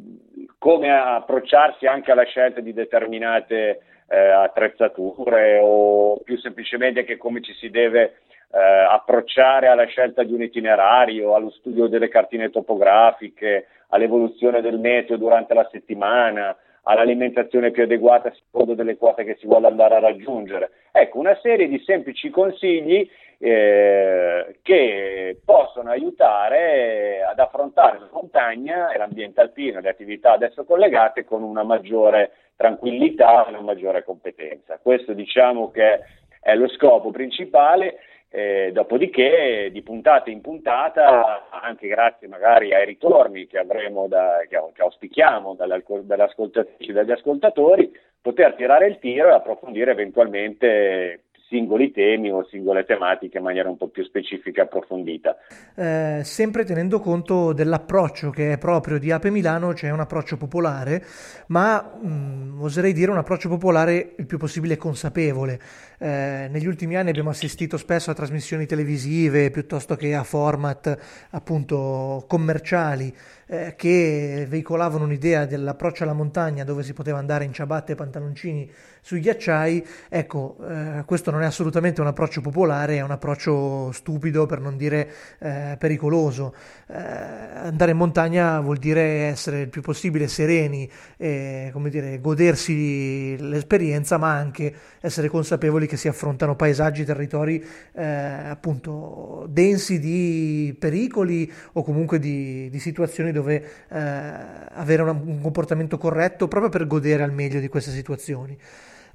come 0.58 0.90
approcciarsi 0.90 1.86
anche 1.86 2.12
alla 2.12 2.24
scelta 2.24 2.60
di 2.60 2.72
determinate 2.72 3.80
eh, 4.08 4.16
attrezzature 4.16 5.58
o 5.60 6.18
più 6.22 6.38
semplicemente 6.38 7.04
che 7.04 7.16
come 7.16 7.40
ci 7.42 7.52
si 7.54 7.70
deve 7.70 8.18
eh, 8.52 8.58
approcciare 8.58 9.66
alla 9.66 9.86
scelta 9.86 10.22
di 10.22 10.32
un 10.32 10.42
itinerario, 10.42 11.34
allo 11.34 11.50
studio 11.50 11.88
delle 11.88 12.08
cartine 12.08 12.50
topografiche, 12.50 13.66
all'evoluzione 13.88 14.60
del 14.60 14.78
meteo 14.78 15.16
durante 15.16 15.54
la 15.54 15.68
settimana, 15.70 16.56
all'alimentazione 16.82 17.70
più 17.70 17.82
adeguata 17.82 18.32
secondo 18.32 18.74
delle 18.74 18.96
quote 18.96 19.24
che 19.24 19.36
si 19.38 19.46
vuole 19.46 19.66
andare 19.66 19.96
a 19.96 20.00
raggiungere. 20.00 20.70
Ecco, 20.92 21.18
una 21.18 21.36
serie 21.42 21.68
di 21.68 21.78
semplici 21.80 22.30
consigli 22.30 23.08
eh, 23.38 24.58
che 24.62 25.40
possono 25.44 25.90
aiutare 25.90 27.22
ad 27.22 27.38
affrontare 27.38 27.98
la 27.98 28.08
montagna 28.10 28.90
e 28.90 28.98
l'ambiente 28.98 29.40
alpino 29.40 29.80
le 29.80 29.90
attività 29.90 30.32
adesso 30.32 30.64
collegate 30.64 31.24
con 31.24 31.42
una 31.42 31.62
maggiore 31.62 32.30
tranquillità 32.56 33.46
e 33.46 33.50
una 33.50 33.60
maggiore 33.60 34.04
competenza. 34.04 34.78
Questo 34.80 35.12
diciamo 35.12 35.70
che 35.70 36.00
è 36.40 36.54
lo 36.54 36.68
scopo 36.68 37.10
principale. 37.10 37.98
Eh, 38.36 38.70
dopodiché, 38.70 39.70
di 39.72 39.80
puntata 39.80 40.28
in 40.28 40.42
puntata, 40.42 41.48
anche 41.48 41.88
grazie 41.88 42.28
magari 42.28 42.74
ai 42.74 42.84
ritorni 42.84 43.46
che 43.46 43.56
avremo, 43.56 44.08
da, 44.08 44.44
che, 44.46 44.62
che 44.74 44.82
auspichiamo 44.82 45.54
dalle, 45.54 45.82
ascoltatrici 46.18 46.90
e 46.90 46.92
dagli 46.92 47.12
ascoltatori, 47.12 47.90
poter 48.20 48.52
tirare 48.52 48.88
il 48.88 48.98
tiro 48.98 49.28
e 49.28 49.32
approfondire 49.32 49.92
eventualmente 49.92 51.25
singoli 51.48 51.92
temi 51.92 52.30
o 52.30 52.46
singole 52.50 52.84
tematiche 52.84 53.38
in 53.38 53.44
maniera 53.44 53.68
un 53.68 53.76
po' 53.76 53.88
più 53.88 54.04
specifica 54.04 54.62
e 54.62 54.64
approfondita. 54.64 55.36
Eh, 55.74 56.20
sempre 56.24 56.64
tenendo 56.64 56.98
conto 57.00 57.52
dell'approccio 57.52 58.30
che 58.30 58.52
è 58.52 58.58
proprio 58.58 58.98
di 58.98 59.10
Ape 59.10 59.30
Milano, 59.30 59.74
cioè 59.74 59.90
un 59.90 60.00
approccio 60.00 60.36
popolare, 60.36 61.04
ma 61.48 61.82
mh, 61.82 62.08
mm, 62.08 62.62
oserei 62.62 62.92
dire 62.92 63.10
un 63.10 63.18
approccio 63.18 63.48
popolare 63.48 64.14
il 64.16 64.26
più 64.26 64.38
possibile 64.38 64.76
consapevole. 64.76 65.60
Eh, 65.98 66.48
negli 66.50 66.66
ultimi 66.66 66.96
anni 66.96 67.10
abbiamo 67.10 67.30
assistito 67.30 67.78
spesso 67.78 68.10
a 68.10 68.14
trasmissioni 68.14 68.66
televisive 68.66 69.50
piuttosto 69.50 69.96
che 69.96 70.14
a 70.14 70.24
format 70.24 71.26
appunto 71.30 72.24
commerciali 72.28 73.14
eh, 73.46 73.74
che 73.76 74.44
veicolavano 74.48 75.04
un'idea 75.04 75.46
dell'approccio 75.46 76.02
alla 76.02 76.12
montagna 76.12 76.64
dove 76.64 76.82
si 76.82 76.92
poteva 76.92 77.18
andare 77.18 77.44
in 77.44 77.52
ciabatte 77.52 77.92
e 77.92 77.94
pantaloncini 77.94 78.70
sui 79.00 79.20
ghiacciai. 79.20 79.86
Ecco, 80.08 80.56
eh, 80.68 81.04
questo 81.06 81.30
non 81.30 81.35
è 81.42 81.46
assolutamente 81.46 82.00
un 82.00 82.06
approccio 82.06 82.40
popolare, 82.40 82.96
è 82.96 83.00
un 83.00 83.10
approccio 83.10 83.90
stupido 83.92 84.46
per 84.46 84.60
non 84.60 84.76
dire 84.76 85.08
eh, 85.38 85.76
pericoloso. 85.78 86.54
Eh, 86.88 86.96
andare 86.96 87.90
in 87.90 87.96
montagna 87.96 88.60
vuol 88.60 88.76
dire 88.78 89.02
essere 89.26 89.62
il 89.62 89.68
più 89.68 89.82
possibile 89.82 90.28
sereni 90.28 90.90
e 91.16 91.70
come 91.72 91.90
dire, 91.90 92.20
godersi 92.20 93.36
l'esperienza, 93.38 94.18
ma 94.18 94.32
anche 94.32 94.72
essere 95.00 95.28
consapevoli 95.28 95.86
che 95.86 95.96
si 95.96 96.08
affrontano 96.08 96.56
paesaggi, 96.56 97.04
territori 97.04 97.64
eh, 97.92 98.04
appunto 98.04 99.46
densi 99.48 99.98
di 99.98 100.76
pericoli 100.78 101.50
o 101.72 101.82
comunque 101.82 102.18
di, 102.18 102.68
di 102.70 102.78
situazioni 102.78 103.32
dove 103.32 103.62
eh, 103.88 103.98
avere 103.98 105.02
un 105.02 105.40
comportamento 105.40 105.98
corretto 105.98 106.48
proprio 106.48 106.70
per 106.70 106.86
godere 106.86 107.22
al 107.22 107.32
meglio 107.32 107.60
di 107.60 107.68
queste 107.68 107.90
situazioni. 107.90 108.58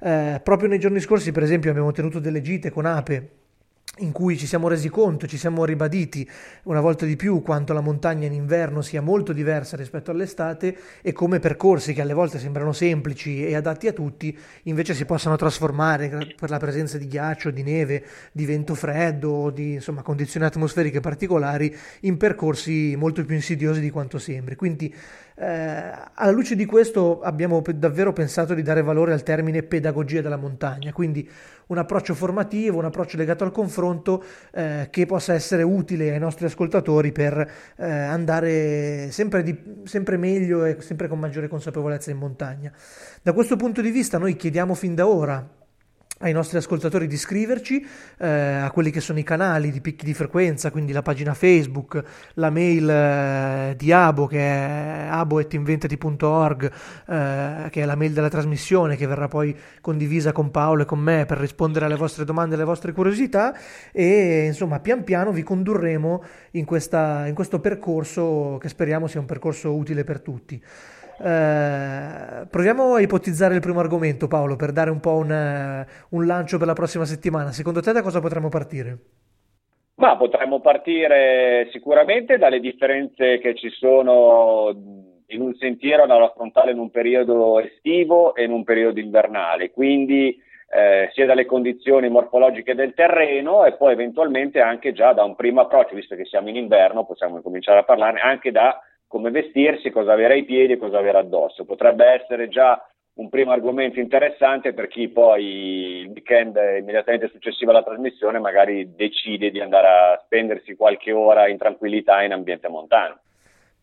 Eh, 0.04 0.40
proprio 0.42 0.68
nei 0.68 0.80
giorni 0.80 0.98
scorsi, 0.98 1.30
per 1.30 1.44
esempio, 1.44 1.70
abbiamo 1.70 1.92
tenuto 1.92 2.18
delle 2.18 2.40
gite 2.40 2.70
con 2.70 2.86
Ape 2.86 3.40
in 3.98 4.10
cui 4.10 4.38
ci 4.38 4.46
siamo 4.46 4.68
resi 4.68 4.88
conto, 4.88 5.26
ci 5.26 5.36
siamo 5.36 5.66
ribaditi 5.66 6.26
una 6.62 6.80
volta 6.80 7.04
di 7.04 7.14
più 7.14 7.42
quanto 7.42 7.74
la 7.74 7.82
montagna 7.82 8.26
in 8.26 8.32
inverno 8.32 8.80
sia 8.80 9.02
molto 9.02 9.34
diversa 9.34 9.76
rispetto 9.76 10.10
all'estate 10.10 10.74
e 11.02 11.12
come 11.12 11.40
percorsi 11.40 11.92
che 11.92 12.00
alle 12.00 12.14
volte 12.14 12.38
sembrano 12.38 12.72
semplici 12.72 13.44
e 13.44 13.54
adatti 13.54 13.88
a 13.88 13.92
tutti 13.92 14.36
invece 14.62 14.94
si 14.94 15.04
possano 15.04 15.36
trasformare 15.36 16.34
per 16.38 16.48
la 16.48 16.56
presenza 16.56 16.96
di 16.96 17.06
ghiaccio, 17.06 17.50
di 17.50 17.62
neve, 17.62 18.02
di 18.32 18.46
vento 18.46 18.74
freddo, 18.74 19.50
di 19.50 19.74
insomma, 19.74 20.00
condizioni 20.00 20.46
atmosferiche 20.46 21.00
particolari 21.00 21.76
in 22.00 22.16
percorsi 22.16 22.96
molto 22.96 23.22
più 23.26 23.34
insidiosi 23.34 23.80
di 23.80 23.90
quanto 23.90 24.18
sembri. 24.18 24.56
Quindi 24.56 24.92
eh, 25.42 25.92
alla 26.14 26.30
luce 26.30 26.54
di 26.54 26.64
questo 26.64 27.20
abbiamo 27.20 27.60
davvero 27.74 28.12
pensato 28.12 28.54
di 28.54 28.62
dare 28.62 28.80
valore 28.80 29.12
al 29.12 29.24
termine 29.24 29.64
pedagogia 29.64 30.20
della 30.20 30.36
montagna, 30.36 30.92
quindi 30.92 31.28
un 31.66 31.78
approccio 31.78 32.14
formativo, 32.14 32.78
un 32.78 32.84
approccio 32.84 33.16
legato 33.16 33.42
al 33.42 33.50
confronto 33.50 34.22
eh, 34.52 34.86
che 34.90 35.04
possa 35.04 35.34
essere 35.34 35.64
utile 35.64 36.12
ai 36.12 36.20
nostri 36.20 36.46
ascoltatori 36.46 37.10
per 37.10 37.50
eh, 37.76 37.90
andare 37.90 39.10
sempre, 39.10 39.42
di, 39.42 39.58
sempre 39.82 40.16
meglio 40.16 40.64
e 40.64 40.76
sempre 40.78 41.08
con 41.08 41.18
maggiore 41.18 41.48
consapevolezza 41.48 42.12
in 42.12 42.18
montagna. 42.18 42.72
Da 43.20 43.32
questo 43.32 43.56
punto 43.56 43.80
di 43.80 43.90
vista 43.90 44.18
noi 44.18 44.36
chiediamo 44.36 44.74
fin 44.74 44.94
da 44.94 45.08
ora 45.08 45.60
ai 46.22 46.32
nostri 46.32 46.56
ascoltatori 46.56 47.06
di 47.06 47.14
iscriverci 47.14 47.86
eh, 48.18 48.28
a 48.28 48.70
quelli 48.70 48.90
che 48.90 49.00
sono 49.00 49.18
i 49.18 49.22
canali 49.22 49.70
di 49.70 49.80
picchi 49.80 50.04
di 50.04 50.14
frequenza, 50.14 50.70
quindi 50.70 50.92
la 50.92 51.02
pagina 51.02 51.34
Facebook, 51.34 52.02
la 52.34 52.50
mail 52.50 52.88
eh, 52.88 53.74
di 53.76 53.92
Abo 53.92 54.26
che 54.26 54.38
è 54.38 55.06
abo.inventati.org, 55.10 56.72
eh, 57.08 57.66
che 57.70 57.82
è 57.82 57.84
la 57.84 57.96
mail 57.96 58.12
della 58.12 58.28
trasmissione 58.28 58.96
che 58.96 59.06
verrà 59.06 59.28
poi 59.28 59.54
condivisa 59.80 60.32
con 60.32 60.50
Paolo 60.50 60.82
e 60.82 60.84
con 60.86 61.00
me 61.00 61.26
per 61.26 61.38
rispondere 61.38 61.86
alle 61.86 61.96
vostre 61.96 62.24
domande 62.24 62.54
e 62.54 62.56
alle 62.56 62.66
vostre 62.66 62.92
curiosità 62.92 63.54
e 63.90 64.44
insomma 64.46 64.78
pian 64.80 65.04
piano 65.04 65.32
vi 65.32 65.42
condurremo 65.42 66.22
in, 66.52 66.64
questa, 66.64 67.26
in 67.26 67.34
questo 67.34 67.60
percorso 67.60 68.58
che 68.60 68.68
speriamo 68.68 69.08
sia 69.08 69.20
un 69.20 69.26
percorso 69.26 69.74
utile 69.74 70.04
per 70.04 70.20
tutti. 70.20 70.62
Eh, 71.18 72.46
proviamo 72.48 72.94
a 72.94 73.00
ipotizzare 73.00 73.54
il 73.54 73.60
primo 73.60 73.80
argomento, 73.80 74.28
Paolo, 74.28 74.56
per 74.56 74.72
dare 74.72 74.90
un 74.90 75.00
po' 75.00 75.16
un, 75.16 75.30
eh, 75.30 75.86
un 76.10 76.26
lancio 76.26 76.58
per 76.58 76.66
la 76.66 76.72
prossima 76.72 77.04
settimana. 77.04 77.52
Secondo 77.52 77.80
te 77.80 77.92
da 77.92 78.02
cosa 78.02 78.20
potremmo 78.20 78.48
partire? 78.48 78.98
Ma 79.96 80.16
potremmo 80.16 80.60
partire 80.60 81.68
sicuramente 81.70 82.38
dalle 82.38 82.60
differenze 82.60 83.38
che 83.38 83.54
ci 83.54 83.68
sono 83.70 84.70
in 85.26 85.40
un 85.40 85.54
sentiero 85.54 86.06
da 86.06 86.22
affrontare 86.22 86.72
in 86.72 86.78
un 86.78 86.90
periodo 86.90 87.60
estivo 87.60 88.34
e 88.34 88.44
in 88.44 88.52
un 88.52 88.64
periodo 88.64 89.00
invernale, 89.00 89.70
quindi 89.70 90.36
eh, 90.74 91.10
sia 91.12 91.26
dalle 91.26 91.44
condizioni 91.44 92.08
morfologiche 92.08 92.74
del 92.74 92.94
terreno 92.94 93.64
e 93.64 93.74
poi 93.74 93.92
eventualmente 93.92 94.60
anche 94.60 94.92
già 94.92 95.12
da 95.12 95.22
un 95.24 95.34
primo 95.34 95.60
approccio, 95.60 95.94
visto 95.94 96.16
che 96.16 96.24
siamo 96.24 96.48
in 96.48 96.56
inverno, 96.56 97.04
possiamo 97.04 97.40
cominciare 97.42 97.80
a 97.80 97.84
parlarne 97.84 98.20
anche 98.20 98.50
da 98.50 98.80
come 99.12 99.30
vestirsi, 99.30 99.90
cosa 99.90 100.14
avere 100.14 100.32
ai 100.32 100.44
piedi 100.46 100.72
e 100.72 100.78
cosa 100.78 100.96
avere 100.96 101.18
addosso. 101.18 101.66
Potrebbe 101.66 102.06
essere 102.06 102.48
già 102.48 102.82
un 103.16 103.28
primo 103.28 103.50
argomento 103.50 104.00
interessante 104.00 104.72
per 104.72 104.88
chi 104.88 105.08
poi 105.08 106.00
il 106.00 106.08
weekend 106.08 106.56
immediatamente 106.78 107.28
successivo 107.28 107.72
alla 107.72 107.82
trasmissione 107.82 108.38
magari 108.38 108.94
decide 108.94 109.50
di 109.50 109.60
andare 109.60 109.86
a 109.86 110.22
spendersi 110.24 110.76
qualche 110.76 111.12
ora 111.12 111.46
in 111.46 111.58
tranquillità 111.58 112.22
in 112.22 112.32
ambiente 112.32 112.68
montano. 112.68 113.18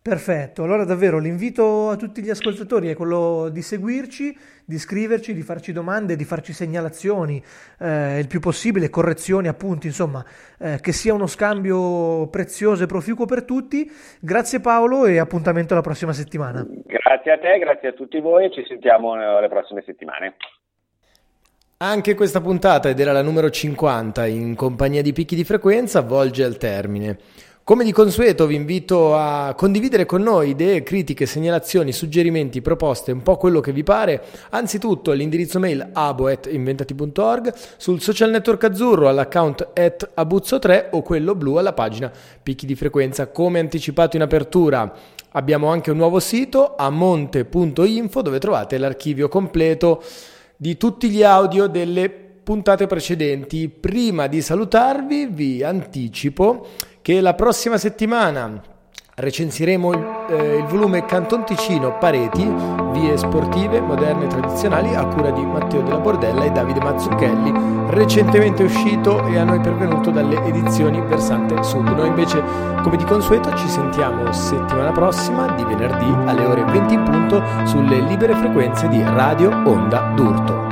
Perfetto, 0.02 0.64
allora 0.64 0.86
davvero 0.86 1.20
l'invito 1.20 1.90
a 1.90 1.98
tutti 1.98 2.22
gli 2.22 2.30
ascoltatori 2.30 2.88
è 2.88 2.96
quello 2.96 3.50
di 3.50 3.62
seguirci, 3.62 4.34
di 4.64 4.78
scriverci, 4.78 5.34
di 5.34 5.42
farci 5.42 5.74
domande, 5.74 6.16
di 6.16 6.24
farci 6.24 6.54
segnalazioni, 6.54 7.44
eh, 7.80 8.18
il 8.18 8.28
più 8.28 8.40
possibile, 8.40 8.90
correzioni, 8.90 9.50
appunti, 9.50 9.88
insomma, 9.88 10.24
eh, 10.58 10.80
che 10.82 10.94
sia 10.94 11.14
uno 11.14 11.28
scambio 11.28 12.28
prezioso 12.28 12.86
e 12.86 12.88
proficuo 12.88 13.26
per 13.26 13.44
tutti. 13.44 13.92
Grazie 14.22 14.62
Paolo 14.62 15.06
e 15.06 15.20
appuntamento 15.20 15.74
alla 15.74 15.84
prossima 15.84 16.14
settimana. 16.14 16.66
Grazie 16.86 17.32
a 17.34 17.38
te, 17.38 17.60
grazie 17.60 17.90
a 17.90 17.92
tutti 17.94 18.22
voi 18.22 18.46
e 18.46 18.54
ci 18.54 18.64
sentiamo 18.70 19.12
alle 19.12 19.50
prossime 19.50 19.84
settimane. 19.86 20.36
Anche 21.82 22.14
questa 22.14 22.42
puntata, 22.42 22.90
ed 22.90 23.00
era 23.00 23.14
la 23.14 23.22
numero 23.22 23.50
50 23.50 24.26
in 24.28 24.54
compagnia 24.56 25.02
di 25.02 25.14
picchi 25.14 25.36
di 25.36 25.46
frequenza, 25.46 26.02
volge 26.02 26.44
al 26.44 26.58
termine. 26.58 27.18
Come 27.70 27.84
di 27.84 27.92
consueto 27.92 28.48
vi 28.48 28.56
invito 28.56 29.16
a 29.16 29.54
condividere 29.56 30.08
con 30.08 30.24
noi 30.24 30.50
idee, 30.50 30.82
critiche, 30.82 31.28
segnalazioni, 31.28 31.92
suggerimenti, 31.92 32.64
proposte, 32.64 33.12
un 33.12 33.22
po' 33.22 33.38
quello 33.38 33.60
che 33.60 33.72
vi 33.72 33.84
pare, 33.84 34.24
anzitutto 34.50 35.12
all'indirizzo 35.12 35.60
mail 35.60 35.88
abo.inventati.org, 35.94 37.54
sul 37.78 38.02
social 38.02 38.32
network 38.32 38.64
azzurro 38.64 39.08
all'account 39.08 39.70
at 39.76 40.10
abuzzo3 40.18 40.88
o 40.94 41.04
quello 41.04 41.36
blu 41.36 41.58
alla 41.58 41.74
pagina 41.74 42.12
picchi 42.42 42.66
di 42.66 42.74
frequenza. 42.74 43.28
Come 43.28 43.60
anticipato 43.60 44.16
in 44.16 44.24
apertura 44.24 44.92
abbiamo 45.34 45.68
anche 45.68 45.92
un 45.92 45.98
nuovo 45.98 46.20
sito 46.20 46.76
amonte.info 46.76 48.24
dove 48.24 48.40
trovate 48.40 48.80
l'archivio 48.80 49.28
completo 49.28 50.02
di 50.56 50.76
tutti 50.76 51.08
gli 51.08 51.22
audio 51.22 51.68
delle 51.68 52.10
puntate 52.10 52.88
precedenti. 52.88 53.70
Prima 53.70 54.26
di 54.26 54.42
salutarvi 54.42 55.28
vi 55.28 55.62
anticipo 55.62 56.66
che 57.10 57.22
la 57.22 57.34
prossima 57.34 57.80
settimana 57.80 58.62
recensiremo 59.16 59.92
il, 59.94 60.26
eh, 60.30 60.58
il, 60.58 60.66
volume 60.66 61.06
Canton 61.06 61.44
Ticino 61.44 61.98
Pareti, 61.98 62.48
vie 62.92 63.18
sportive, 63.18 63.82
moderne 63.82 64.26
e 64.26 64.28
tradizionali 64.28 64.94
a 64.94 65.08
cura 65.08 65.32
di 65.32 65.44
Matteo 65.44 65.82
della 65.82 65.98
Bordella 65.98 66.44
e 66.44 66.52
Davide 66.52 66.80
Mazzucchelli, 66.80 67.52
recentemente 67.88 68.62
uscito 68.62 69.26
e 69.26 69.40
a 69.40 69.44
noi 69.44 69.60
pervenuto 69.60 70.12
dalle 70.12 70.40
edizioni 70.44 71.02
Versante 71.02 71.64
Sud. 71.64 71.88
Noi 71.88 72.10
invece, 72.10 72.44
come 72.84 72.96
di 72.96 73.06
consueto, 73.06 73.56
ci 73.56 73.68
sentiamo 73.68 74.32
settimana 74.32 74.92
prossima 74.92 75.52
di 75.54 75.64
venerdì 75.64 76.30
alle 76.30 76.46
ore 76.46 76.64
20 76.64 76.94
in 76.94 77.04
punto 77.06 77.42
sulle 77.66 78.02
libere 78.02 78.36
frequenze 78.36 78.88
di 78.88 79.02
Radio 79.02 79.50
Onda 79.66 80.12
d'Urto. 80.14 80.69